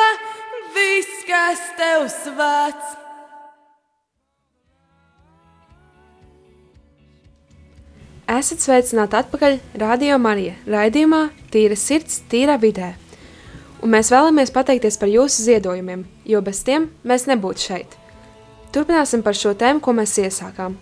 [0.74, 2.98] viss, kas tev svats.
[8.32, 12.94] Esat sveicināti atpakaļ Radio Marija raidījumā Tīra sirds, tīrā vidē.
[13.82, 17.96] Un mēs vēlamies pateikties par jūsu ziedojumiem, jo bez tiem mēs nebūtu šeit.
[18.72, 20.76] Turpināsim par šo tēmu, ko mēs iesākām.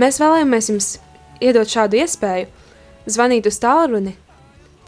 [0.00, 0.88] Mēs vēlamies jums
[1.40, 2.50] iedot šādu iespēju
[3.06, 4.16] zvanīt uz tālruni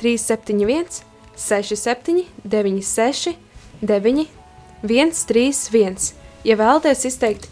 [0.03, 1.05] 371
[1.39, 3.37] 67 96
[3.83, 4.27] 9
[4.83, 7.47] 131, ja vēlaties izteikt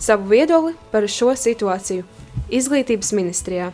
[0.00, 2.06] savu viedokli par šo situāciju
[2.48, 3.68] izglītības ministrijā.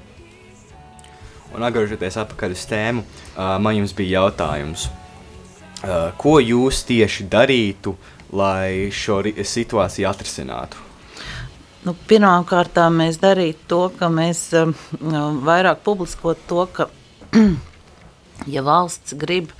[1.54, 3.04] Un atgriežoties atpakaļ uz tēmu,
[3.38, 4.88] man jums bija jautājums,
[5.84, 7.94] uh, ko jūs tieši darītu,
[8.36, 10.86] lai šo situāciju atrisinātu?
[11.86, 14.74] Nu, Pirmkārt, mēs darītu to, ka mēs um,
[15.46, 16.88] vairāk publiskotu to, ka,
[18.54, 19.54] ja valsts grib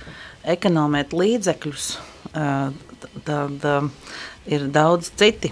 [0.45, 1.89] ekonomēt līdzekļus,
[2.35, 2.69] uh,
[3.25, 3.91] tad um,
[4.45, 5.51] ir daudz citi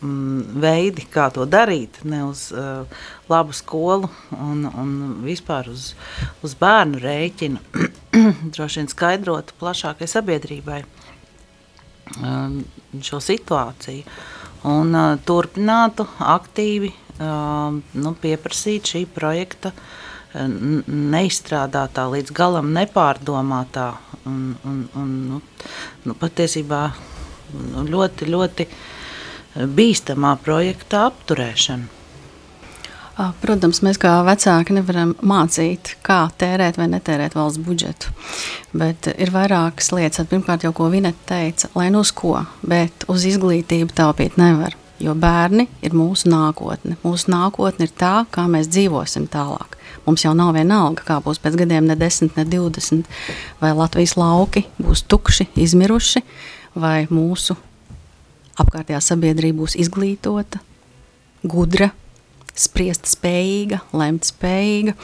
[0.00, 2.00] mm, veidi, kā to darīt.
[2.08, 2.84] Ne uz uh,
[3.30, 4.92] labu skolu un, un
[5.24, 5.92] vispār uz,
[6.44, 7.62] uz bērnu rēķinu.
[8.54, 10.82] Droši vien skaidrot plašākai sabiedrībai
[12.18, 12.60] um,
[13.04, 14.04] šo situāciju
[14.70, 19.74] un uh, turpinātu aktīvi um, nu, pieprasīt šī projekta
[20.30, 23.88] neizstrādātā, līdz galam nepārdomātā
[24.28, 25.40] un, un, un nu,
[26.04, 26.84] nu, patiesībā
[27.90, 28.66] ļoti, ļoti
[29.56, 31.96] bīstamā projekta apturēšana.
[33.42, 38.14] Protams, mēs kā vecāki nevaram mācīt, kā tērēt vai netērēt valsts budžetu.
[38.72, 40.28] Bet ir vairākas lietas.
[40.30, 44.78] Pirmkārt, jau ko Vineta teica, lai nu uz ko, bet uz izglītību taupīt nevar.
[45.00, 46.96] Jo bērni ir mūsu nākotne.
[47.04, 49.76] Mūsu nākotne ir tā, kā mēs dzīvosim tālāk.
[50.06, 53.08] Mums jau nav vienalga, kā būs pēc gadiem, ne 10, ne 20,
[53.60, 56.24] vai Latvijas lauki būs tukši, izmiruši,
[56.76, 57.56] vai mūsu
[58.62, 60.60] apkārtējā sabiedrība būs izglītota,
[61.42, 61.90] gudra,
[62.54, 64.96] spriest spējīga, lemt spējīga.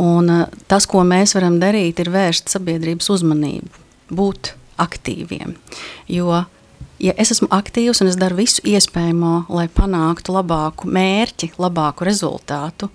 [0.00, 3.84] Un, uh, tas, ko mēs varam darīt, ir vērst sabiedrības uzmanību,
[4.16, 5.54] būt aktīviem.
[6.08, 6.44] Jo,
[7.02, 12.88] ja es esmu aktīvs un es daru visu iespējamo, lai panāktu labāku mērķi, labāku rezultātu,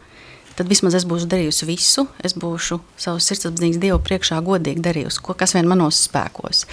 [0.55, 2.07] tad vismaz es būšu darījusi visu.
[2.25, 6.65] Es būšu savus sirdsapziņas dievu priekšā godīgi darījusi, ko, kas vien manos spēkos.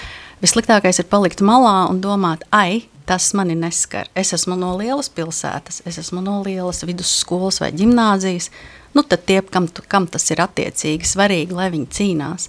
[0.43, 4.09] Vissliktākais ir palikt malā un domāt, ai, tas mani neskar.
[4.17, 8.51] Es esmu no lielas pilsētas, es esmu no lielas vidusskolas vai gimnāzijas.
[8.95, 12.49] Nu, tad tie, kam, kam tas ir attiecīgi svarīgi, lai viņi cīnās.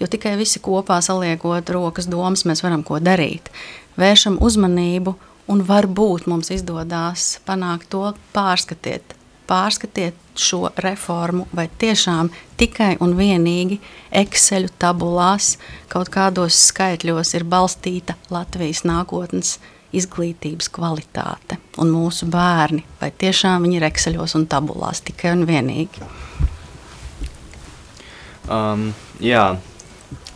[0.00, 3.50] Jo tikai visi kopā saliekot rokas domas, mēs varam ko darīt.
[4.00, 5.14] Vēršam uzmanību,
[5.48, 9.14] un varbūt mums izdodas panākt to pārskatiet.
[9.44, 13.76] Pārskatiet šo reformu, vai tiešām tikai un vienīgi
[14.22, 15.58] Excel tabulās,
[15.92, 19.58] kaut kādos skaitļos ir balstīta Latvijas nākotnes
[20.00, 26.04] izglītības kvalitāte un mūsu bērni, vai tiešām viņi ir ekseļos un tabulās tikai un vienīgi?
[28.44, 28.90] Um,
[29.24, 29.44] jā,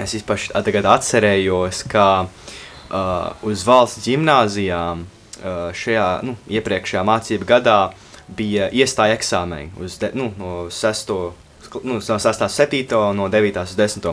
[0.01, 7.81] es īpaši tagad atcerējos, ka uh, uz valsts ģimnāzijām uh, šajā nu, iepriekšējā mācību gadā
[8.29, 11.15] bija iestāja eksāmeni uz de, nu, no 6.
[11.85, 12.47] Nu, no 6.
[12.49, 12.87] 7.
[13.17, 13.61] no 9.
[13.65, 14.09] uz 10.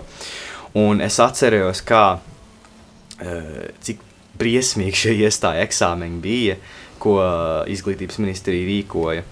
[0.75, 4.04] Un es atceros, kā, uh, cik
[4.39, 6.57] briesmīgi šie iestāja eksāmeni bija,
[7.01, 7.17] ko
[7.71, 9.25] izglītības ministrija rīkoja.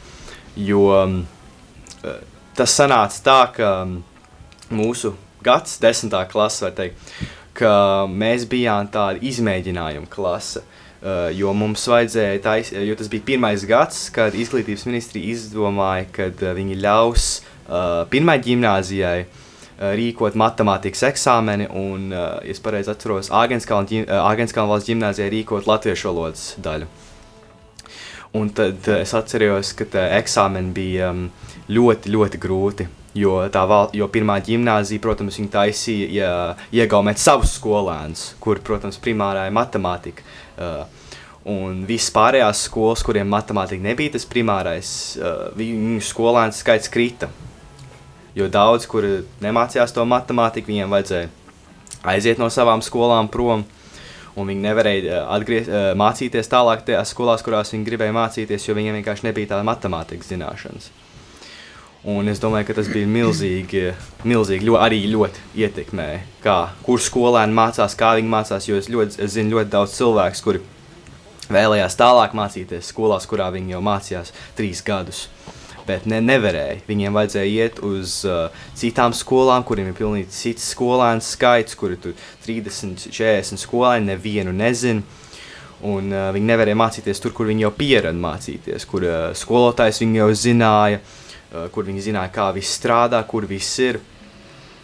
[0.60, 2.20] Jo eh,
[2.58, 3.70] tas sanāca tā, ka
[4.74, 7.16] mūsu gads, desmitā klase, var teikt,
[7.58, 7.74] ka
[8.10, 10.64] mēs bijām tāda izmēģinājuma klase.
[11.04, 16.30] Uh, jo mums vajadzēja, tais, jo tas bija pirmais gads, kad izglītības ministrija izdomāja, ka
[16.32, 19.43] uh, viņi ļaus uh, pirmai gimnāzijai uh,
[19.80, 26.90] rīkot matemātikas eksāmeni, un, ja es pareizi atceros, Āgenskalna valsts ģimnāzijā rīkot latviešu valodas daļu.
[28.34, 31.12] Un tad es atceros, ka eksāmeni bija
[31.70, 32.90] ļoti, ļoti grūti.
[33.14, 36.32] Jo, val, jo pirmā gimnāzija, protams, viņa taisīja ja,
[36.74, 40.26] iegaumēt savus skolēnus, kur, protams, primārā ir matemātika.
[40.58, 40.88] Uh,
[41.54, 44.90] un visas pārējās skolas, kuriem matemātika nebija tas primārais,
[45.22, 47.30] uh, viņu skolēnu skaits krita.
[48.34, 51.30] Jo daudz, kuri nemācījās to matemātiku, viņiem vajadzēja
[52.04, 53.66] aiziet no savām skolām prom.
[54.34, 58.74] Un viņi nevarēja eh, atgriez, eh, mācīties tālāk tajās skolās, kurās viņi gribēja mācīties, jo
[58.74, 60.90] viņiem vienkārši nebija tāda matemātikas zināšanas.
[62.10, 63.84] Un es domāju, ka tas bija milzīgi,
[64.28, 68.68] milzīgi ļo, arī ļoti ietekmēja, kā, kur skolēni mācās, kā viņi mācās.
[68.68, 70.64] Jo es, ļoti, es zinu ļoti daudz cilvēku, kuri
[71.54, 75.28] vēlējās tālāk mācīties skolās, kurā viņi jau mācījās trīs gadus
[75.88, 76.82] bet ne, nevarēja.
[76.88, 82.16] Viņiem vajadzēja iet uz uh, citām skolām, kuriem ir pilnīgi cits skolēnu skaits, kuri tur
[82.46, 85.04] 30, 40 skolēni nevienu nezina.
[85.84, 90.22] Un, uh, viņi nevarēja mācīties tur, kur viņi jau pierada mācīties, kur uh, skolotājs viņi
[90.22, 94.00] jau zināja, uh, kur viņi zināja, kā viss strādā, kur viss ir.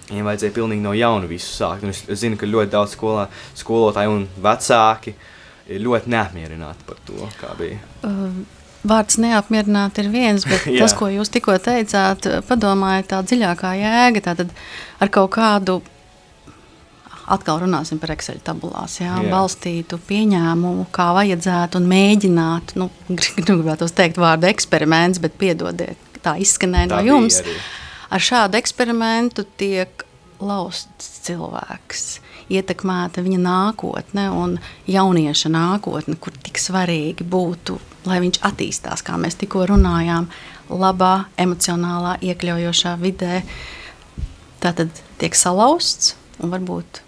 [0.09, 1.85] Viņiem vajadzēja pilnīgi no jauna visu sākt.
[1.85, 5.13] Un es, es zinu, ka ļoti daudz skolā, skolotāji un vecāki
[5.69, 7.77] ir ļoti neapmierināti par to, kā bija.
[8.03, 8.41] Um
[8.87, 14.53] Vārds neapmierināt ir viens, bet tas, ko jūs tikko teicāt, padomājiet tā dziļākā jēga, tātad
[15.03, 15.79] ar kaut kādu,
[17.29, 19.31] atkal runāsim par Excel tabulās, jā, jā.
[19.31, 22.89] balstītu pieņēmumu, kā vajadzētu un mēģināt, nu,
[23.37, 27.43] gribētu teikt vārdu eksperiments, bet piedodiet, tā izskanēja no jums.
[28.09, 30.07] Ar šādu eksperimentu tiek
[30.39, 32.07] lausts cilvēks
[32.49, 34.55] ietekmēta viņa nākotne un
[34.89, 37.77] jaunieša nākotne, kur tik svarīgi būtu,
[38.09, 40.29] lai viņš attīstās, kā mēs tikko runājām,
[40.69, 43.43] labā, emocionālā, iekļaujošā vidē.
[44.59, 47.03] Tā tad tiek salauzts un varbūt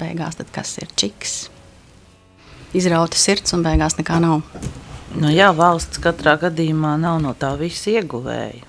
[0.00, 1.48] beigās tad kas ir čiks.
[2.76, 4.44] Izrauta sirds un beigās nekā nav.
[5.18, 8.66] Nu jā, valsts katrā gadījumā nav no tā visa ieguvēja.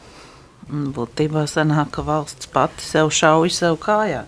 [0.71, 4.21] Būtībā sanāk, ka valsts pati sev šauj sev kājā.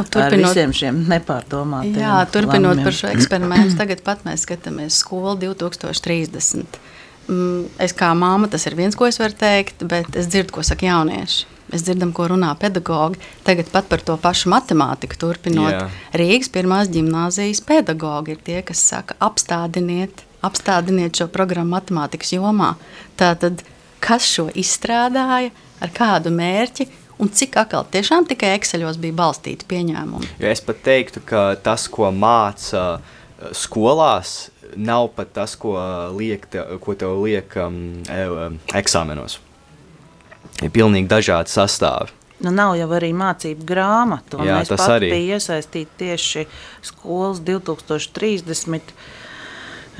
[0.00, 2.86] Un turpinot, ar visiem šiem nepārdomātiem Jā, turpinot lēmumiem.
[2.88, 6.80] par šo eksperimentu, tagad pat mēs skatāmies skolu 2030.
[7.30, 10.64] Mm, es kā māma, tas ir viens, ko es varu teikt, bet es dzirdu, ko
[10.66, 11.46] saka jaunieši.
[11.70, 13.20] Mēs dzirdam, ko runā pedagogi.
[13.46, 15.70] Tagad pat par to pašu matemātiku turpinot.
[15.70, 15.84] Jā.
[16.18, 22.72] Rīgas pirmās gimnāzijas pedagogi ir tie, kas saka, apstādiniet, apstādiniet šo programmu matemātikas jomā.
[23.20, 23.62] Tātad,
[24.02, 26.88] kas šo izstrādāja, ar kādu mērķi
[27.22, 30.34] un cik atkal tiešām tikai Excelos bija balstīti pieņēmumi?
[30.42, 33.18] Jo es pat teiktu, ka tas, ko māca uh,
[33.56, 35.74] skolās, nav pat tas, ko,
[36.16, 39.38] liek, te, ko tev liek um, e, um, eksāmenos.
[40.60, 42.16] Ir pilnīgi dažādi sastāvi.
[42.40, 44.40] Nu, nav jau arī mācību grāmatu.
[44.44, 45.10] Jā, Mēs tas arī.
[45.12, 46.46] bija iesaistīti tieši
[46.88, 48.94] skolas 2030.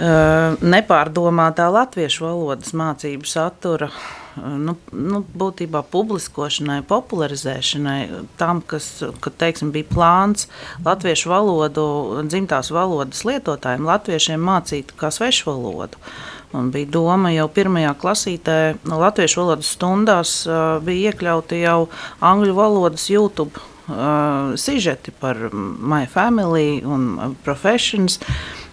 [0.00, 8.00] Uh, nepārdomātā latviešu valodas mācību satura uh, nu, nu, būtībā publiskošanai, popularizēšanai,
[8.40, 8.88] tam, kas
[9.22, 10.46] kad, teiksim, bija plāns
[10.84, 11.86] latviešu valodu,
[12.28, 16.00] dzimtās valodas lietotājiem, latviešiem mācīt kā svešu valodu.
[16.56, 18.56] Un bija doma jau pirmajā klasītē,
[18.90, 20.32] no latviešu valodas stundās
[20.82, 21.84] bija iekļauti jau
[22.26, 28.18] angļu valodas YouTube uh, sižeti par My Family un Professions.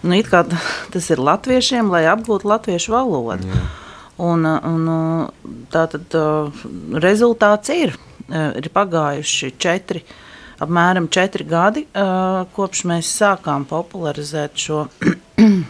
[0.02, 0.18] Nu,
[0.92, 3.46] tas ir latviešiem, lai apgūtu latviešu valodu.
[3.46, 3.87] Jā.
[4.18, 6.62] Un, uh, un, uh, tā tad uh,
[6.98, 7.94] rezultāts ir.
[7.94, 10.02] Uh, Ir pagājuši četri,
[10.60, 14.82] apmēram četri gadi, uh, kopš mēs sākām popularizēt šo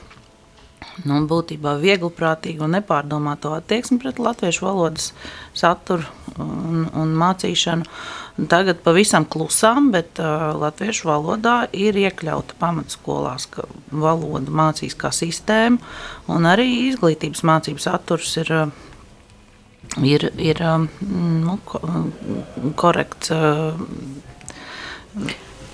[1.06, 5.12] nu, būtībā viegliprātīgu un nepārdomātu attieksmi pret latviešu valodas
[5.54, 6.02] saturu
[6.38, 7.86] un, un mācīšanu.
[7.86, 15.10] Un tagad pavisam klusām, bet uh, latviešu valodā ir iekļauta pamatskolās, ka valoda mācīs kā
[15.14, 15.80] sistēma,
[16.30, 20.62] un arī izglītības mācību saturs ir, uh, ir, ir
[21.02, 21.82] nu, ko,
[22.78, 23.34] korekts.
[23.34, 23.74] Uh,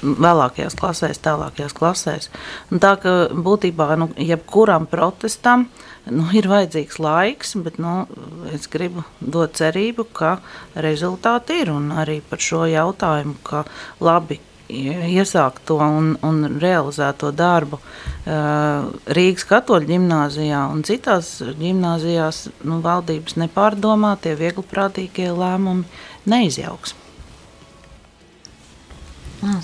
[0.04, 2.28] vēlākajās klasēs, tālākajās klasēs.
[2.72, 5.68] Un tā ka būtībā nu, jebkuram protestam
[6.12, 8.04] nu, ir vajadzīgs laiks, bet nu,
[8.52, 10.38] es gribu dot cerību, ka
[10.74, 13.64] rezultāti ir un arī par šo jautājumu, ka
[14.04, 17.78] labi iesākt to un, un realizēt to darbu
[18.24, 25.84] Rīgas katoļu ģimnāzijā un citās ģimnāzijās nu, valdības nepārdomātie, viegliprātīgie lēmumi
[26.30, 26.96] neizjauks.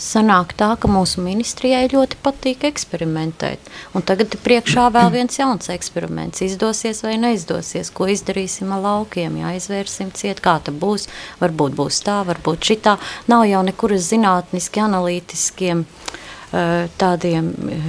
[0.01, 3.71] Sanāk tā, ka mūsu ministrijai ļoti patīk eksperimentēt.
[3.97, 6.43] Un tagad ir priekšā vēl viens jauns eksperiments.
[6.45, 11.07] Izdosies vai neizdosies, ko izdarīsim ar laukiem, jā, izvērsim ciet, kā tas būs.
[11.41, 12.97] Varbūt būs tā, varbūt šitā.
[13.31, 17.89] Nav jau nekur zinātniski, analītiskiem eh, tādiem eh,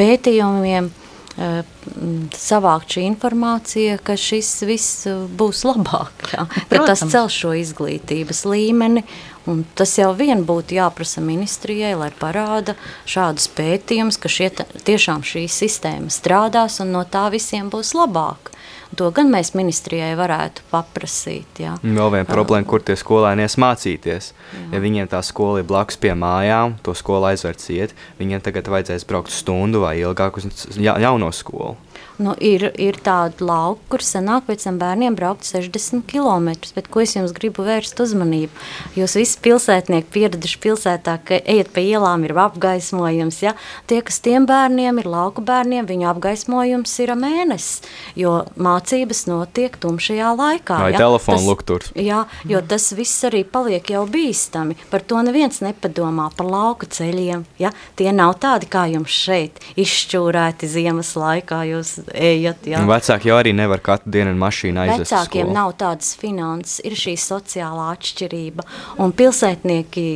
[0.00, 0.90] pētījumiem
[1.36, 6.26] savākt šī informācija, ka šis viss eh, būs labāk.
[6.34, 6.46] Jā.
[6.68, 9.04] Ka tas cel šo izglītības līmeni.
[9.50, 12.76] Un tas jau vien būtu jāprasa ministrijai, lai parāda
[13.10, 14.52] šādus pētījumus, ka šie,
[14.86, 18.52] tiešām šī sistēma strādās un no tā visiem būs labāk.
[19.00, 21.62] To gan mēs ministrijai varētu paprasīt.
[21.64, 21.76] Jā.
[21.80, 24.32] Vēl viena problēma, kur tie skolēni ies mācīties.
[24.72, 29.08] Ja viņiem tā skola ir blakus pie mājām, to skolu aizver ciet, viņiem tagad vajadzēs
[29.08, 31.78] braukt stundu vai ilgāk uz ja, jauno skolu.
[32.20, 36.50] Nu, ir, ir tāda lauka, kur senāk pēc tam bērniem braukt 60 km.
[36.76, 38.52] Bet ko es jums gribu vērst uzmanību?
[38.98, 43.40] Jūs visi pilsētnieki pieraduši pilsētā, ka ejat pa ielām ir apgaismojums.
[43.44, 43.54] Ja?
[43.88, 50.34] Tie, kas tiem bērniem ir lauku bērniem, viņu apgaismojums ir mēnesis, jo mācības notiek tumšajā
[50.36, 50.82] laikā.
[50.84, 51.00] Vai ja?
[51.06, 51.94] telefona lukturs.
[51.96, 54.76] Jā, jo tas viss arī paliek jau bīstami.
[54.92, 57.48] Par to neviens nepadomā, par lauku ceļiem.
[57.62, 57.72] Ja?
[57.96, 61.64] Tie nav tādi kā jums šeit, izšķūrēti ziemas laikā.
[61.72, 62.66] Jūs ejat.
[62.66, 62.82] Ja?
[62.82, 65.06] Un Vecāki jau arī nevar katru dienu ar mašīnu aizvest.
[65.06, 65.56] uz Vecākiem skolu.
[65.56, 68.66] nav tādas finanses, ir šī sociālā atšķirība.
[69.02, 70.06] Un pilsētnieki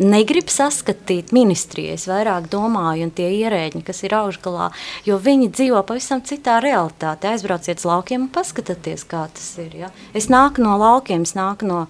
[0.00, 1.94] negrib saskatīt ministriju.
[1.94, 4.70] Es vairāk domāju, un tie ierēģi, kas ir augšgalā,
[5.06, 7.34] jo viņi dzīvo pavisam citā realitātē.
[7.34, 9.74] Aizbrauciet uz laukiem un paskatieties, kā tas ir.
[9.84, 9.92] Ja?
[10.16, 11.80] Es nāku no laukiem, es nāku no,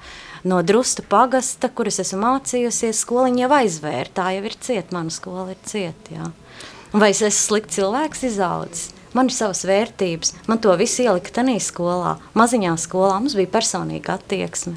[0.44, 3.04] no drusta pagasta, kur es esmu mācījusies.
[3.04, 6.18] Skoliņa jau aizvēra, tā jau ir cieta, mana skola ir cieta.
[6.18, 6.32] Ja?
[6.94, 8.92] Vai es esmu slikts cilvēks izaudzis?
[9.14, 12.16] Man ir savas vērtības, man to visu ielika tajā skolā.
[12.34, 14.74] Maziņā skolā mums bija personīga attieksme.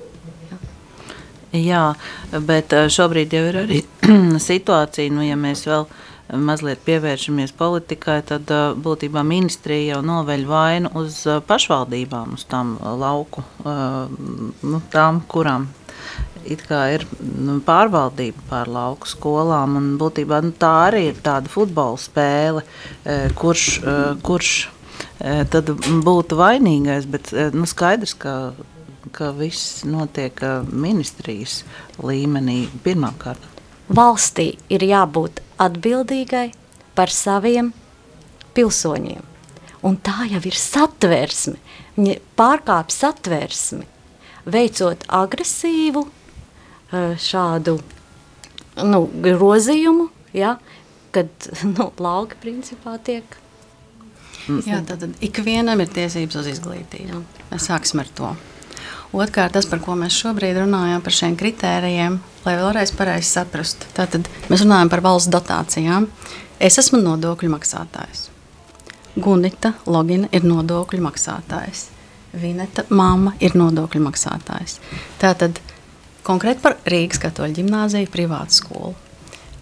[1.55, 1.93] Jā,
[2.45, 3.79] bet eh, šobrīd jau ir arī
[4.49, 5.87] situācija, nu, ja mēs vēl
[6.43, 12.75] mazliet pievēršamies politikai, tad eh, būtībā ministrija jau noveļ vainu uz eh, pašvaldībām, uz tām
[12.83, 15.69] lauku, nu, tām, kurām
[16.47, 19.77] ir nu, pārvaldība pār lauku skolām.
[19.99, 22.63] Būtībā nu, tā arī ir tāda futbola spēle,
[23.05, 24.69] eh, kurš, eh, kurš
[25.19, 25.65] eh, tad
[26.05, 28.53] būtu vainīgais, bet nu, skaidrs, ka
[29.11, 30.35] ka viss notiek
[30.67, 31.63] ministrijas
[32.03, 33.39] līmenī pirmkārt.
[33.87, 36.51] Valstī ir jābūt atbildīgai
[36.93, 37.71] par saviem
[38.53, 39.23] pilsoņiem.
[39.87, 41.55] Un tā jau ir satversme.
[41.95, 43.85] Viņa pārkāpj satversmi.
[44.47, 46.05] Veicot agresīvu
[47.21, 47.77] šādu
[48.87, 50.57] nu, grozījumu, ja,
[51.15, 53.39] kad nu, lauki principā tiek.
[54.47, 57.19] Jā, tad, tad ikvienam ir tiesības uz izglītību.
[57.49, 58.29] Mēs sāksim ar to.
[59.15, 63.87] Otrkārt, tas, par ko mēs šobrīd runājam, par šiem kritērijiem, lai vēlreiz pareizi saprastu.
[63.95, 66.07] Tātad mēs runājam par valsts dotācijām.
[66.63, 68.27] Es esmu nodokļu maksātājs.
[69.19, 71.87] Gunita Logina ir nodokļu maksātājs.
[72.35, 74.77] Vineta mamma ir nodokļu maksātājs.
[75.21, 75.61] Tātad
[76.27, 78.95] konkrēti par Rīgas katoļu ģimnāziju privātu skolu.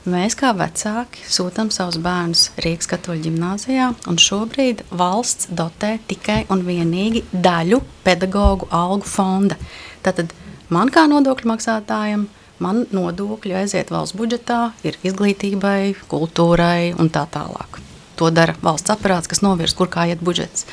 [0.05, 6.61] Mēs kā vecāki sūtām savus bērnus Rīgas katoļu ģimnāzijā, un šobrīd valsts dotē tikai un
[6.67, 9.57] vienīgi daļu pedagoģu algu fonda.
[10.05, 10.33] Tātad
[10.69, 12.27] man kā nodokļu maksātājam,
[12.61, 17.81] man nodokļi aiziet valsts budžetā, ir izglītībai, kultūrai un tā tālāk.
[18.21, 20.69] To dara valsts aparāts, kas novirz, kur kā iet budžets.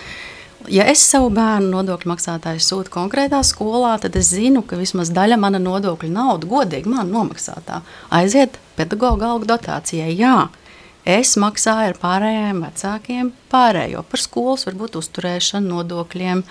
[0.70, 5.38] Ja es savu bērnu nodokļu maksātāju sūtu konkrētā skolā, tad es zinu, ka vismaz daļa
[5.40, 7.80] mana nodokļu nauda, godīgi man nomaksātā,
[8.14, 10.12] aiziet pedagoģa algu dotācijai.
[10.14, 10.36] Jā,
[11.08, 16.44] es maksāju ar pārējiem vecākiem pārējo par skolas, varbūt uzturēšanu, nodokļiem,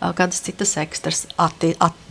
[0.00, 2.07] kādas citas ekstras, atti, at, at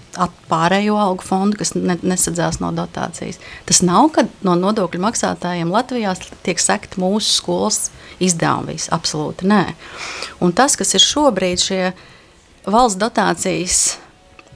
[0.49, 3.39] pārējo algu fondu, kas ne, nesadzās no dotācijas.
[3.70, 7.80] Tas nav, ka no nodokļu maksātājiem Latvijā tiek sekta mūsu skolas
[8.24, 8.78] izdevumi.
[8.93, 9.64] Absolūti nē.
[10.41, 11.82] Un tas, kas ir šobrīd šie
[12.68, 13.82] valsts dotācijas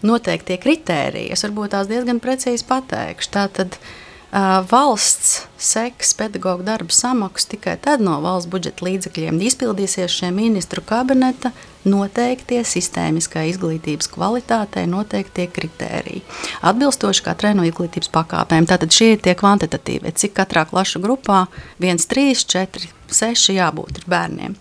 [0.02, 3.30] noteiktie kritēriji, es varbūt tās diezgan precīzi pateikšu.
[3.36, 4.01] Tātad, uh,
[4.32, 11.52] valsts seks pedagoģa darba samaksu tikai tad no valsts budžeta līdzekļiem izpildīsies šie ministru kabineta
[11.84, 16.24] noteiktie sistēmiskai izglītības kvalitātei noteiktie kritēriji.
[16.64, 18.70] Atbilstoši katrai no izglītības pakāpēm.
[18.70, 21.44] Tātad šie ir tie kvantitatīvie, cik katrā klašu grupā
[21.82, 24.56] 1, 3, 4, 6 jābūt bērniem.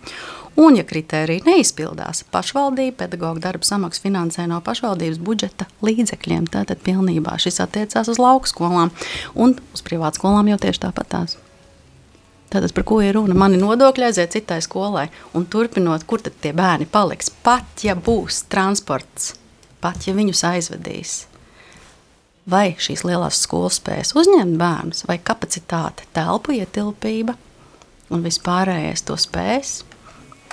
[0.59, 6.49] Un, ja kritērija neizpildās, pašvaldība pedagoģa darba samaksu finansē no pašvaldības budžeta līdzekļiem.
[6.51, 8.91] Tātad pilnībā šis attiecās uz lauku skolām
[9.33, 11.37] un uz privātu skolām jau tieši tāpatās.
[12.51, 13.35] Tātad par ko ir runa?
[13.37, 15.05] Mani nodokļi aiziet citai skolai,
[15.37, 17.31] un turpinot, kur tad tie bērni paliks?
[17.31, 19.37] Pat ja būs transports,
[19.79, 21.13] pat ja viņus aizvedīs,
[22.51, 27.37] vai šīs lielās skolas spēs uzņemt bērnus, vai kapacitāte, telpu ietilpība
[28.11, 29.77] un vispārējais to spēs,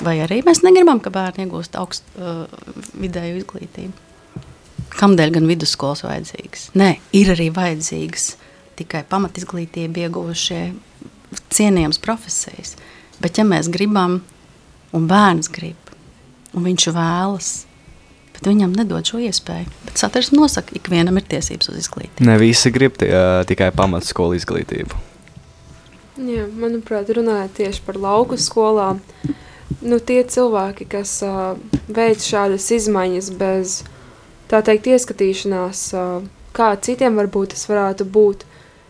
[0.05, 2.45] Vai arī mēs negribam, ka bērni iegūst augstu uh,
[2.99, 4.05] vidēju izglītību?
[4.99, 6.69] Kamdēļ gan vidusskolas vajadzīgas?
[6.79, 8.31] Nē, ir arī vajadzīgas
[8.79, 10.63] tikai pamatizglītība ieguvušie
[11.53, 12.77] cienījams profesijas.
[13.23, 14.21] Bet ja mēs gribam,
[14.95, 15.91] un bērns grib,
[16.55, 17.51] un viņš vēlas,
[18.37, 19.67] bet viņam nedod šo iespēju.
[19.89, 22.27] Bet satversme nosaka, ka ikvienam ir tiesības uz izglītību.
[22.29, 23.11] Ne visi grib tie,
[23.51, 25.05] tikai pamatskolu izglītību.
[26.19, 29.03] Jā, manuprāt, runājot tieši par lauku skolām,
[29.83, 31.55] nu, tie cilvēki, kas uh,
[31.89, 33.79] veic šādas izmaiņas bez,
[34.51, 38.45] tā teikt, ieskatīšanās, uh, kā citiem varbūt tas varētu būt,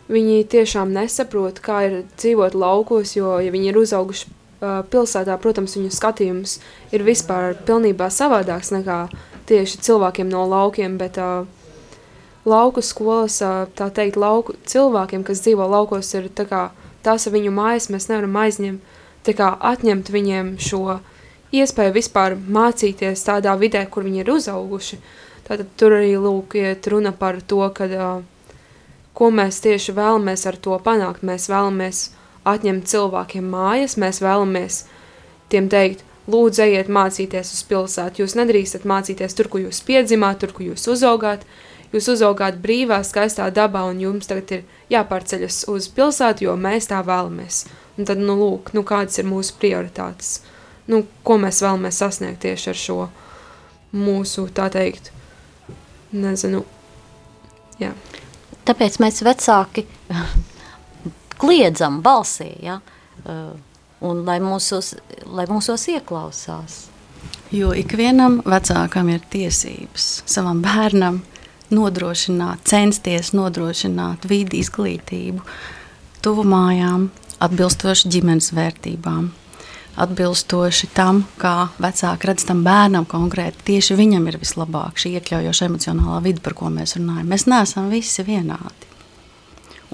[0.09, 5.77] viņi tiešām nesaprot, kā ir dzīvot laukos, jo, ja viņi ir uzauguši uh, pilsētā, protams,
[5.77, 6.57] viņu skatījums
[6.95, 9.03] ir vispār pilnībā savādāks nekā
[9.49, 11.45] tieši cilvēkiem no laukiem, bet uh,
[12.49, 16.69] lauku skolas, uh, tā teikt, lauku cilvēkiem, kas dzīvo laukos, ir tā kā
[17.05, 18.97] tās ir viņu mājas, mēs nevaram aizņemt
[19.27, 20.99] kā, atņemt viņiem šo
[21.55, 24.99] iespēju vispār mācīties tādā vidē, kur viņi ir uzauguši.
[25.47, 28.53] Tātad tur arī lūk, iet runa par to, ka, uh,
[29.17, 31.25] ko mēs tieši vēlamies ar to panākt.
[31.25, 32.03] Mēs vēlamies
[32.47, 34.83] atņemt cilvēkiem mājas, mēs vēlamies
[35.49, 38.23] tiem teikt, lūdzu, ejiet mācīties uz pilsētu.
[38.23, 41.45] Jūs nedrīkstat mācīties tur, kur jūs piedzimāt, tur, kur jūs uzaugāt.
[41.89, 47.01] Jūs uzaugāt brīvā, skaistā dabā, un jums tagad ir jāpārceļas uz pilsētu, jo mēs tā
[47.01, 47.63] vēlamies.
[47.99, 50.39] Un tad, nu, lūk, nu, kādas ir mūsu prioritātes,
[50.87, 52.99] nu, ko mēs vēlamies sasniegt tieši ar šo
[53.99, 55.11] mūsu, tā teikt,
[56.15, 56.63] nezinu,
[57.81, 57.91] jā.
[58.69, 59.83] Tāpēc mēs vecāki
[61.41, 62.79] kliedzam balsī, ja?
[63.25, 63.51] Uh,
[64.05, 64.93] un lai mūsos,
[65.27, 66.85] lai mūsos ieklausās.
[67.51, 71.23] Jo ikvienam vecākam ir tiesības savam bērnam
[71.73, 75.43] nodrošināt, censties nodrošināt vidi izglītību,
[76.23, 77.09] tuvu mājām,
[77.43, 79.29] atbilstoši ģimenes vērtībām,
[79.99, 83.65] atbilstoši tam, kā vecāki redz tam bērnam konkrēti.
[83.71, 87.27] Tieši viņam ir vislabāk šī iekļaujoša emocionālā vide, par ko mēs runājam.
[87.31, 88.87] Mēs neesam visi vienādi.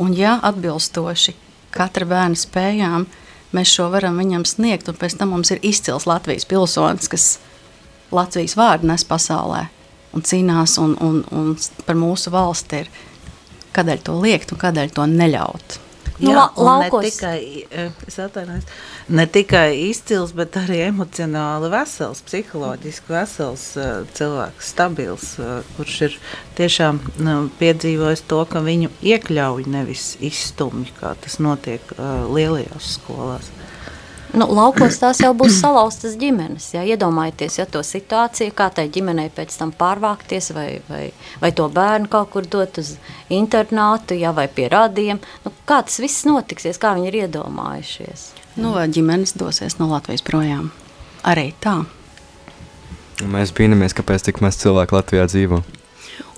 [0.02, 1.36] Un ja atbilstoši
[1.76, 3.08] katra bērna spējām,
[3.56, 7.30] mēs šo varam viņam sniegt, un pēc tam mums ir izcils Latvijas pilsonis, kas
[8.16, 9.66] Latvijas vārdu nes pasaulē
[10.16, 11.56] un cīnās un, un, un
[11.88, 12.92] par mūsu valsti ir,
[13.76, 15.80] kādēļ to liekt un kādēļ to neļaut.
[16.20, 17.40] Nu, Jā, la- ne tikai,
[18.08, 18.64] es atvainojos,
[19.10, 26.18] ne tikai izcils, bet arī emocionāli vesels, psiholoģiski vesels eh, cilvēks, stabils, eh, kurš ir
[26.56, 27.02] tiešām
[27.60, 31.82] piedzīvojis to, ka viņu iekļauj nevis izstumj, kā tas notiek
[32.32, 33.52] lielajās skolās.
[34.36, 36.68] Nu, laukos tās jau būs salauztas ģimenes.
[36.76, 36.84] Jā.
[36.96, 41.04] Iedomājieties, ja to situāciju, kā tai ģimenei pēc tam pārvākties, vai, vai,
[41.40, 42.96] vai to bērnu kaut kur dot uz
[43.32, 45.22] internātu, jā, vai pie radiem.
[45.46, 48.26] Nu, kā tas viss notiksies, kā viņi ir iedomājušies.
[48.60, 50.68] Nu, vai ģimenes dosies no Latvijas projām.
[51.24, 51.82] Arī tā.
[53.24, 55.62] Un mēs brīnamies, kāpēc tik maz cilvēku Latvijā dzīvo.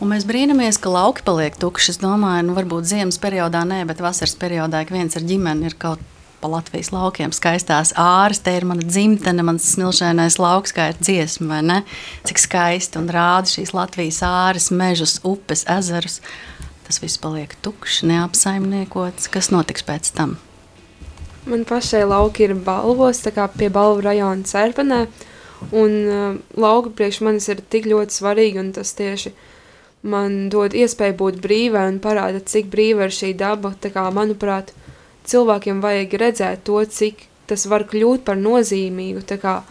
[0.01, 1.95] Un mēs brīnamies, ka lauki paliek tukši.
[1.95, 5.77] Es domāju, nu, varbūt ziemas periodā nē, bet vasaras periodā ik viens ar ģimeni ir
[5.81, 6.03] kaut
[6.41, 8.41] pa Latvijas laukiem skaistās āras.
[8.43, 11.79] Te ir mana dzimtene, mans smilšainais lauks, kā ir dziesma, vai ne?
[12.27, 16.19] Cik skaisti un rāda šīs Latvijas āras, mežus, upes, ezerus.
[16.87, 19.27] Tas viss paliek tukšs, neapsaimniekots.
[19.33, 20.37] Kas notiks pēc tam?
[21.47, 25.05] Man pašai lauki ir balvos, tā kā pie balvu rajona Serpenē.
[25.73, 29.31] Un uh, lauka priekš manis ir tik ļoti svarīgi, un tas tieši
[30.07, 33.73] man dod iespēju būt brīvai un parāda, cik brīva ir šī daba.
[33.81, 34.73] Tā kā, manuprāt,
[35.31, 39.61] cilvēkiem vajag redzēt to, cik tas var kļūt par nozīmīgu kā,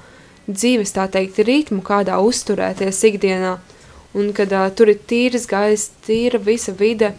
[0.48, 3.56] dzīves, tā teikt, ritmu, kādā uzturēties ikdienā.
[4.16, 7.12] Un kad uh, tur ir tīrs gaiss, tīra visa vide,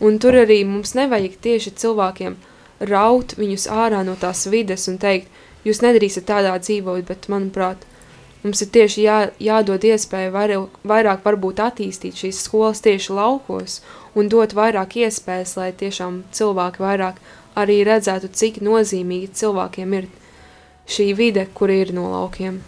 [0.00, 2.36] un tur arī mums nevajag tieši cilvēkiem
[2.90, 5.30] raut viņus ārā no tās vides un teikt,
[5.66, 7.82] jūs nedrīkstat tādā dzīvot, bet, manuprāt,
[8.44, 13.80] mums ir tieši jā, jādod iespēja vairāk, vairāk varbūt attīstīt šīs skolas tieši laukos
[14.14, 17.18] un dot vairāk iespējas, lai tiešām cilvēki vairāk
[17.58, 20.08] arī redzētu, cik nozīmīgi cilvēkiem ir
[20.90, 22.60] šī vide, kur ir no laukiem.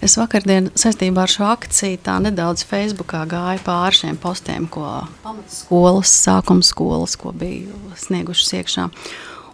[0.00, 4.86] Es vakardien saistībā ar šo akciju tā nedaudz Facebookā gāju pāri šiem postiem, ko
[5.24, 8.86] pamatskolas, sākuma skolas, ko bija sniegušas iekšā.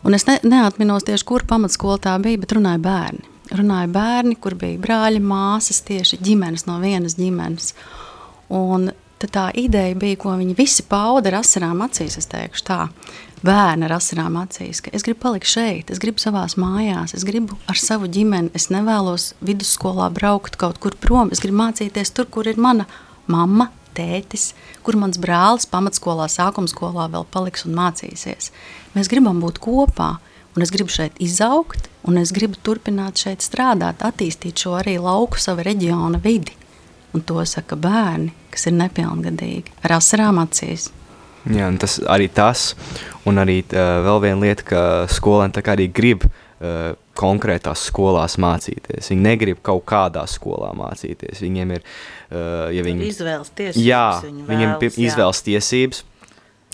[0.07, 3.27] Un es ne, neatminos tieši, kur pamatskola tā bija, bet runāja bērni.
[3.59, 7.73] Runāja bērni, kur bija brāļi, māsas, tieši ģimenes no vienas ģimenes.
[8.55, 8.93] Un
[9.23, 12.81] tad tā ideja bija, ko viņi visi pauda ar asarām acīs, es teikšu tā.
[13.47, 17.59] Bērni ar asarām acīs, ka es gribu palikt šeit, es gribu savās mājās, es gribu
[17.71, 22.49] ar savu ģimeni, es nevēlos vidusskolā braukt kaut kur prom, es gribu mācīties tur, kur
[22.49, 22.89] ir mana
[23.31, 24.51] mamma, tētis,
[24.85, 28.51] kur mans brālis pamatskolā, sākuma skolā vēl paliks un mācīsies.
[28.97, 30.17] Mēs gribam būt kopā,
[30.57, 35.41] un es gribu šeit izaugt, un es gribu turpināt šeit strādāt, attīstīt šo arī lauku
[35.41, 36.57] sava reģiona vidi.
[37.17, 40.91] Un to saka bērni, kas ir nepilngadīgi, ar asarām acīs.
[41.47, 42.73] Jā, un tas arī tas,
[43.29, 48.37] un arī uh, vēl viena lieta, ka skolēni tā kā arī grib uh, konkrētās skolās
[48.43, 49.13] mācīties.
[49.13, 51.41] Viņi negrib kaut kādā skolā mācīties.
[51.45, 53.09] Viņiem ir, uh, ja viņi...
[53.15, 53.83] Izvēles tiesības.
[53.87, 56.05] Jā, viņi viņiem ir izvēles tiesības.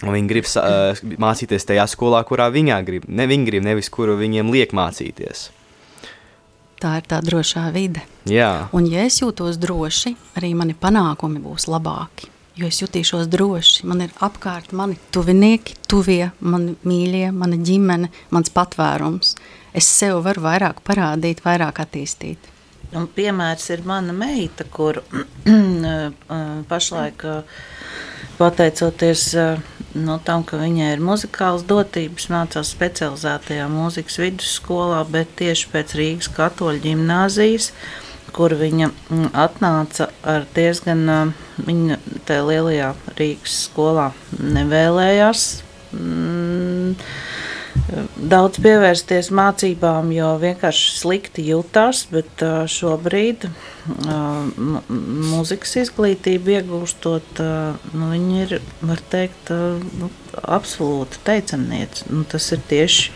[0.03, 3.07] Un viņi grib uh, mācīties tajā skolā, kurā viņi grib.
[3.07, 5.51] Ne viņi grib, nevis kuru viņiem liek mācīties.
[6.83, 8.03] Tā ir tā drošā vide.
[8.26, 12.26] Jā, Un, ja es jūtos droši, arī mani panākumi būs labāki.
[12.59, 13.87] Jo es jutīšos droši.
[13.89, 19.37] Man ir apkārt mani tuvinieki, tuvie, mani mīļie, mana ģimene, mans patvērums.
[19.72, 22.51] Es sev varu vairāk parādīt, vairāk attīstīt.
[22.93, 25.01] Un piemērs ir mana meita, kur
[26.72, 27.24] pašlaik,
[28.39, 29.30] pateicoties
[29.95, 36.30] no tam, ka viņai ir muzikāls dotības, mācās specializētajā mūzikas vidusskolā, bet tieši pēc Rīgas
[36.37, 37.72] katoļu ģimnāzijas,
[38.33, 41.35] kur viņa mm, atnāca ar diezgan,
[41.66, 44.11] viņa tajā lielajā Rīgas skolā
[44.41, 45.47] nevēlējās.
[45.93, 46.97] Mm,
[48.16, 53.49] daudz pievērsties mācībām, jo vienkārši slikti jutās, bet šobrīd
[55.33, 57.43] mūzikas izglītību iegūstot,
[57.93, 58.55] nu, viņi ir,
[58.87, 60.11] var teikt, nu,
[60.43, 62.07] absolūti teicamnieci.
[62.12, 63.11] Nu, tas ir tieši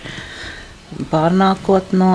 [1.13, 2.11] pārnākot no,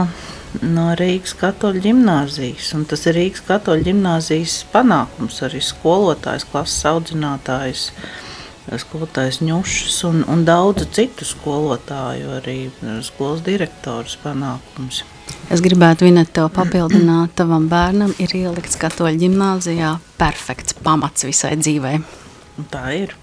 [0.62, 7.88] no Rīgas katoļu ģimnāzijas, un tas ir Rīgas katoļu ģimnāzijas panākums, arī skolotājs, klases audzinātājs,
[7.92, 8.30] skolotājs
[8.70, 12.70] ņušas un, un daudzu citu skolotāju, arī
[13.02, 15.04] skolas direktors panākums.
[15.52, 22.02] Es gribētu vinēt tev papildināt, tavam bērnam ir ielikts katoļu ģimnāzijā perfekts pamats visai dzīvei.
[22.60, 23.16] Un tā ir.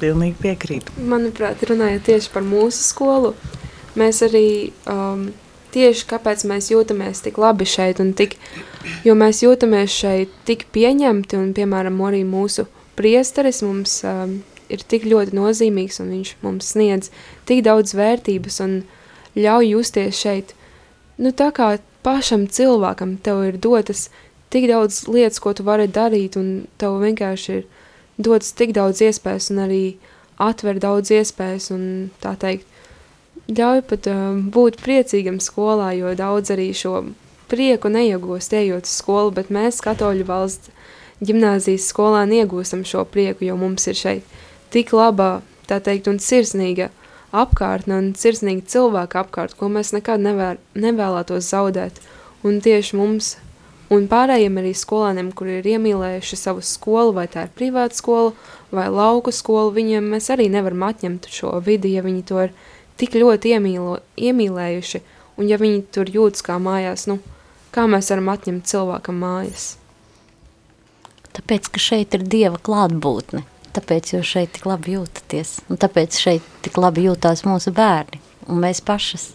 [0.00, 0.92] Pilnīgi piekrītu.
[1.08, 3.34] Manuprāt, runājot tieši par mūsu skolu,
[3.96, 5.28] mēs arī um,
[5.74, 8.36] tieši kāpēc mēs jūtamies tik labi šeit, un tik,
[9.06, 12.66] jo mēs jūtamies šeit tik pieņemti, un, piemēram, arī mūsu
[12.98, 14.38] priesteris mums um,
[14.72, 17.10] ir tik ļoti nozīmīgs, un viņš mums sniedz
[17.48, 18.76] tik daudz vērtības un
[19.38, 20.54] ļauj justies šeit.
[21.18, 24.08] Nu, tā kā pašam cilvēkam tev ir dotas
[24.54, 27.64] tik daudz lietas, ko tu vari darīt, un tev vienkārši ir
[28.18, 29.82] dotas tik daudz iespējas, un arī
[30.38, 32.66] atver daudz iespējas, un tā teikt,
[33.50, 37.02] ļauj pat uh, būt priecīgam skolā, jo daudz arī šo
[37.50, 40.70] prieku neiegūst ejot uz skolu, bet mēs katoļu valsts
[41.22, 44.36] ģimnāzijas skolā iegūstam šo prieku, jo mums ir šeit
[44.74, 46.90] tik laba, tā teikt, un sirsnīga
[47.34, 52.00] apkārtne un sirsnīgi cilvēki apkārt, ko mēs nekad nevēr, nevēlētos zaudēt.
[52.44, 53.34] Un tieši mums
[53.94, 58.32] un pārējiem arī skolēniem, kuri ir iemīlējuši savu skolu, vai tā ir privāta skola
[58.74, 62.54] vai lauku skola, viņiem mēs arī nevaram atņemt šo vidi, ja viņi to ir
[63.00, 65.02] tik ļoti iemīlo, iemīlējuši,
[65.38, 67.20] un ja viņi tur jūtas kā mājās, nu,
[67.74, 69.74] kā mēs varam atņemt cilvēkam mājas?
[71.34, 73.42] Tāpēc, ka šeit ir Dieva klātbūtne,
[73.74, 78.60] tāpēc jūs šeit tik labi jūtaties, un tāpēc šeit tik labi jūtās mūsu bērni un
[78.64, 79.32] mēs pašas.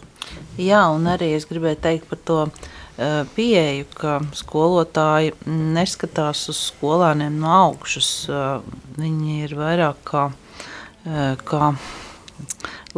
[0.60, 7.40] Jā, un arī es gribēju teikt par to uh, pieeju, ka skolotāji neskatās uz skolāniem
[7.40, 8.10] no augšas.
[8.28, 11.72] Uh, viņi ir vairāk kā, uh, kā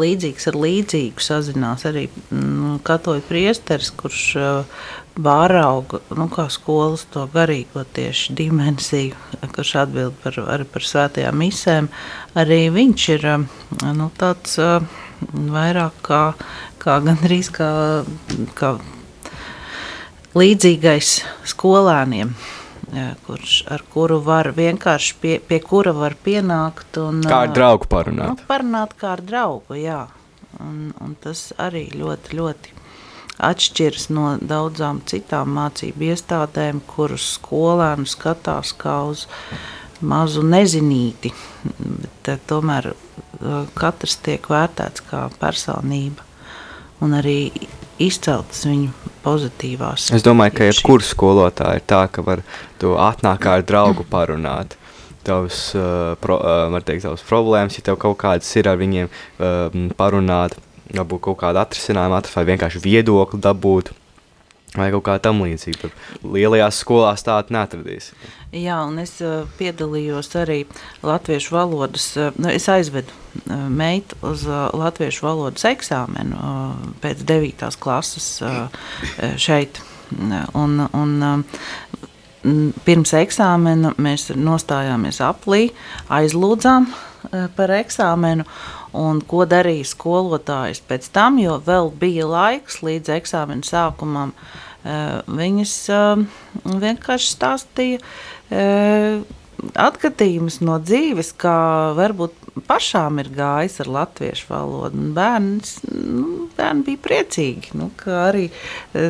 [0.01, 4.25] līdzīgs ar līdzīgu sazinās arī mm, katoļu priesteris, kurš
[5.13, 9.17] uh, vārauga, nu, kā skolas to garīgo tieši dimensiju,
[9.53, 11.91] kurš atbild par, arī par svētajām misēm,
[12.39, 13.45] arī viņš ir uh,
[13.93, 14.81] nu, tāds uh,
[15.33, 16.23] vairāk kā,
[16.83, 17.71] kā gandrīz kā,
[18.59, 18.77] kā
[20.39, 21.21] līdzīgais
[21.53, 22.35] skolēniem
[23.25, 26.99] kurš, ar kuru var vienkārši pie, pie kura var pienākt.
[27.01, 28.43] Un, kā ar draugu parunāt?
[28.43, 30.03] Nu, parunāt kā ar draugu, jā.
[30.61, 32.82] Un, un tas arī ļoti, ļoti
[33.43, 39.27] atšķiras no daudzām citām mācību iestādēm, kuras skolēnu skatās kā uz
[40.03, 41.33] mazu nezinīti.
[41.79, 42.93] Bet, tomēr
[43.79, 46.27] katrs tiek vērtēts kā personība
[47.03, 47.51] un arī
[48.03, 48.93] izceltas viņu
[49.25, 50.11] pozitīvās.
[50.15, 52.43] Es domāju, ka jebkurš skolotājs ir tā, ka var
[52.83, 54.79] to atnākt ar draugu parunāt.
[55.23, 59.77] Tavs, uh, pro, uh, teikt, tavs problēmas, ja tev kaut kādas ir ar viņiem uh,
[59.95, 60.57] parunāt,
[60.91, 63.93] varbūt kaut kādu atrisinājumu atrast vai vienkārši viedokli dabūt.
[64.73, 65.91] Vai kaut kā tam līdzīga.
[66.25, 68.09] Lielajās skolās tādu neatradīs.
[68.57, 70.63] Jā, un es uh, piedalījos arī
[71.05, 72.07] latviešu valodas.
[72.17, 76.41] Uh, es aizvedu uh, meitu uz latviešu valodas eksāmenu
[77.05, 77.69] pēc 9.
[77.83, 78.31] klases
[79.41, 79.83] šeit.
[80.57, 81.45] Un, un,
[82.85, 85.71] pirms eksāmena mēs nostājāmies aplī,
[86.13, 86.89] aizlūdzām
[87.57, 88.45] par eksāmenu.
[88.93, 94.35] Un ko darīja skolotājs pēc tam, jo vēl bija laiks līdz eksāmena sākumam.
[94.83, 96.25] Eh, viņas eh,
[96.67, 98.03] vienkārši stāstīja
[98.51, 99.23] eh,
[99.79, 101.57] atgadījumus no dzīves, kā
[101.97, 102.37] varbūt
[102.69, 105.05] pašām ir gājis ar latviešu valodu.
[105.17, 108.49] Bērns, nu, bērni bija priecīgi, nu, ka arī,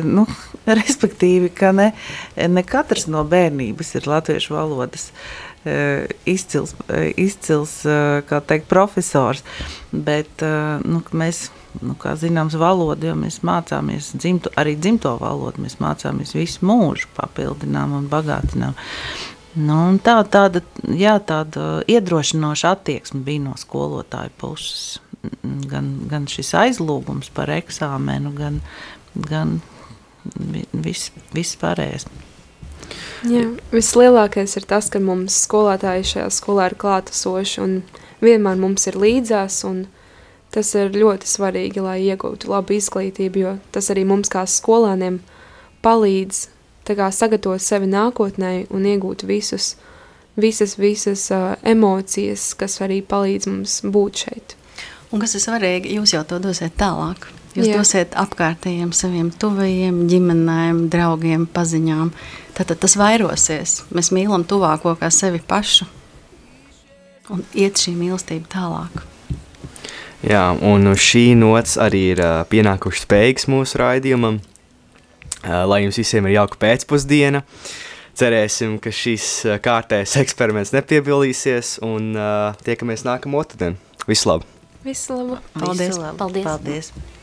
[0.05, 0.27] nu,
[0.83, 1.89] respektīvi, ka ne,
[2.37, 5.52] ne katrs no bērnības ir latviešu valodas uh,
[6.25, 9.43] izcils, eh, izcils eh, teikt, profesors.
[9.91, 11.45] Bet nu, mēs,
[11.81, 17.11] nu, kā zināms, valodu jau mēs mācāmies, dzimto, arī dzimto valodu mēs mācāmies visu mūžu,
[17.13, 18.73] papildinām un bagātinām.
[19.53, 20.63] Nu, un tā, tāda,
[20.97, 24.97] jā, tāda iedrošinoša attieksme bija no skolotāja puses.
[25.43, 28.57] Gan, gan šis aizlūgums par eksāmenu, gan,
[29.29, 29.59] gan
[30.73, 32.09] viss, viss pārējais.
[33.23, 37.75] Jā, vislielākais ir tas, ka mums skolotāji šajā skolā ir klātesoši un
[38.23, 39.85] vienmēr mums ir līdzās, un
[40.51, 45.21] tas ir ļoti svarīgi, lai iegūtu labu izglītību, jo tas arī mums kā skolāniem
[45.85, 46.47] palīdz
[46.91, 49.77] kā sagatavot sevi nākotnē un iegūt visus,
[50.35, 54.57] visas, visas uh, emocijas, kas arī palīdz mums būt šeit.
[55.13, 57.29] Un kas ir svarīgi, jūs jau to dosiet tālāk.
[57.53, 57.77] Jūs Jā.
[57.77, 62.09] dosiet apkārtējiem saviem tuvajiem, ģimenēm, draugiem, paziņām.
[62.57, 63.83] Tad, tas vairosies.
[63.93, 65.85] Mēs mīlam tuvāko kā sevi pašu
[67.31, 69.03] un iet šī mīlestība tālāk.
[70.23, 74.39] Jā, un šī nots arī ir uh, pienākušas beigas mūsu raidījumam.
[75.43, 77.43] Uh, lai jums visiem ir jauka pēcpusdiena.
[78.17, 83.77] Cerēsim, ka šis uh, kārtējs eksperiments nepiebildīsies un uh, tiekamies nākamo otrdien.
[84.07, 84.47] Visu labu!
[84.87, 85.43] Visu labu!
[85.59, 85.91] Paldies!
[85.91, 86.17] Visu labu.
[86.23, 86.47] Paldies!
[86.47, 86.93] Paldies.
[86.95, 87.22] I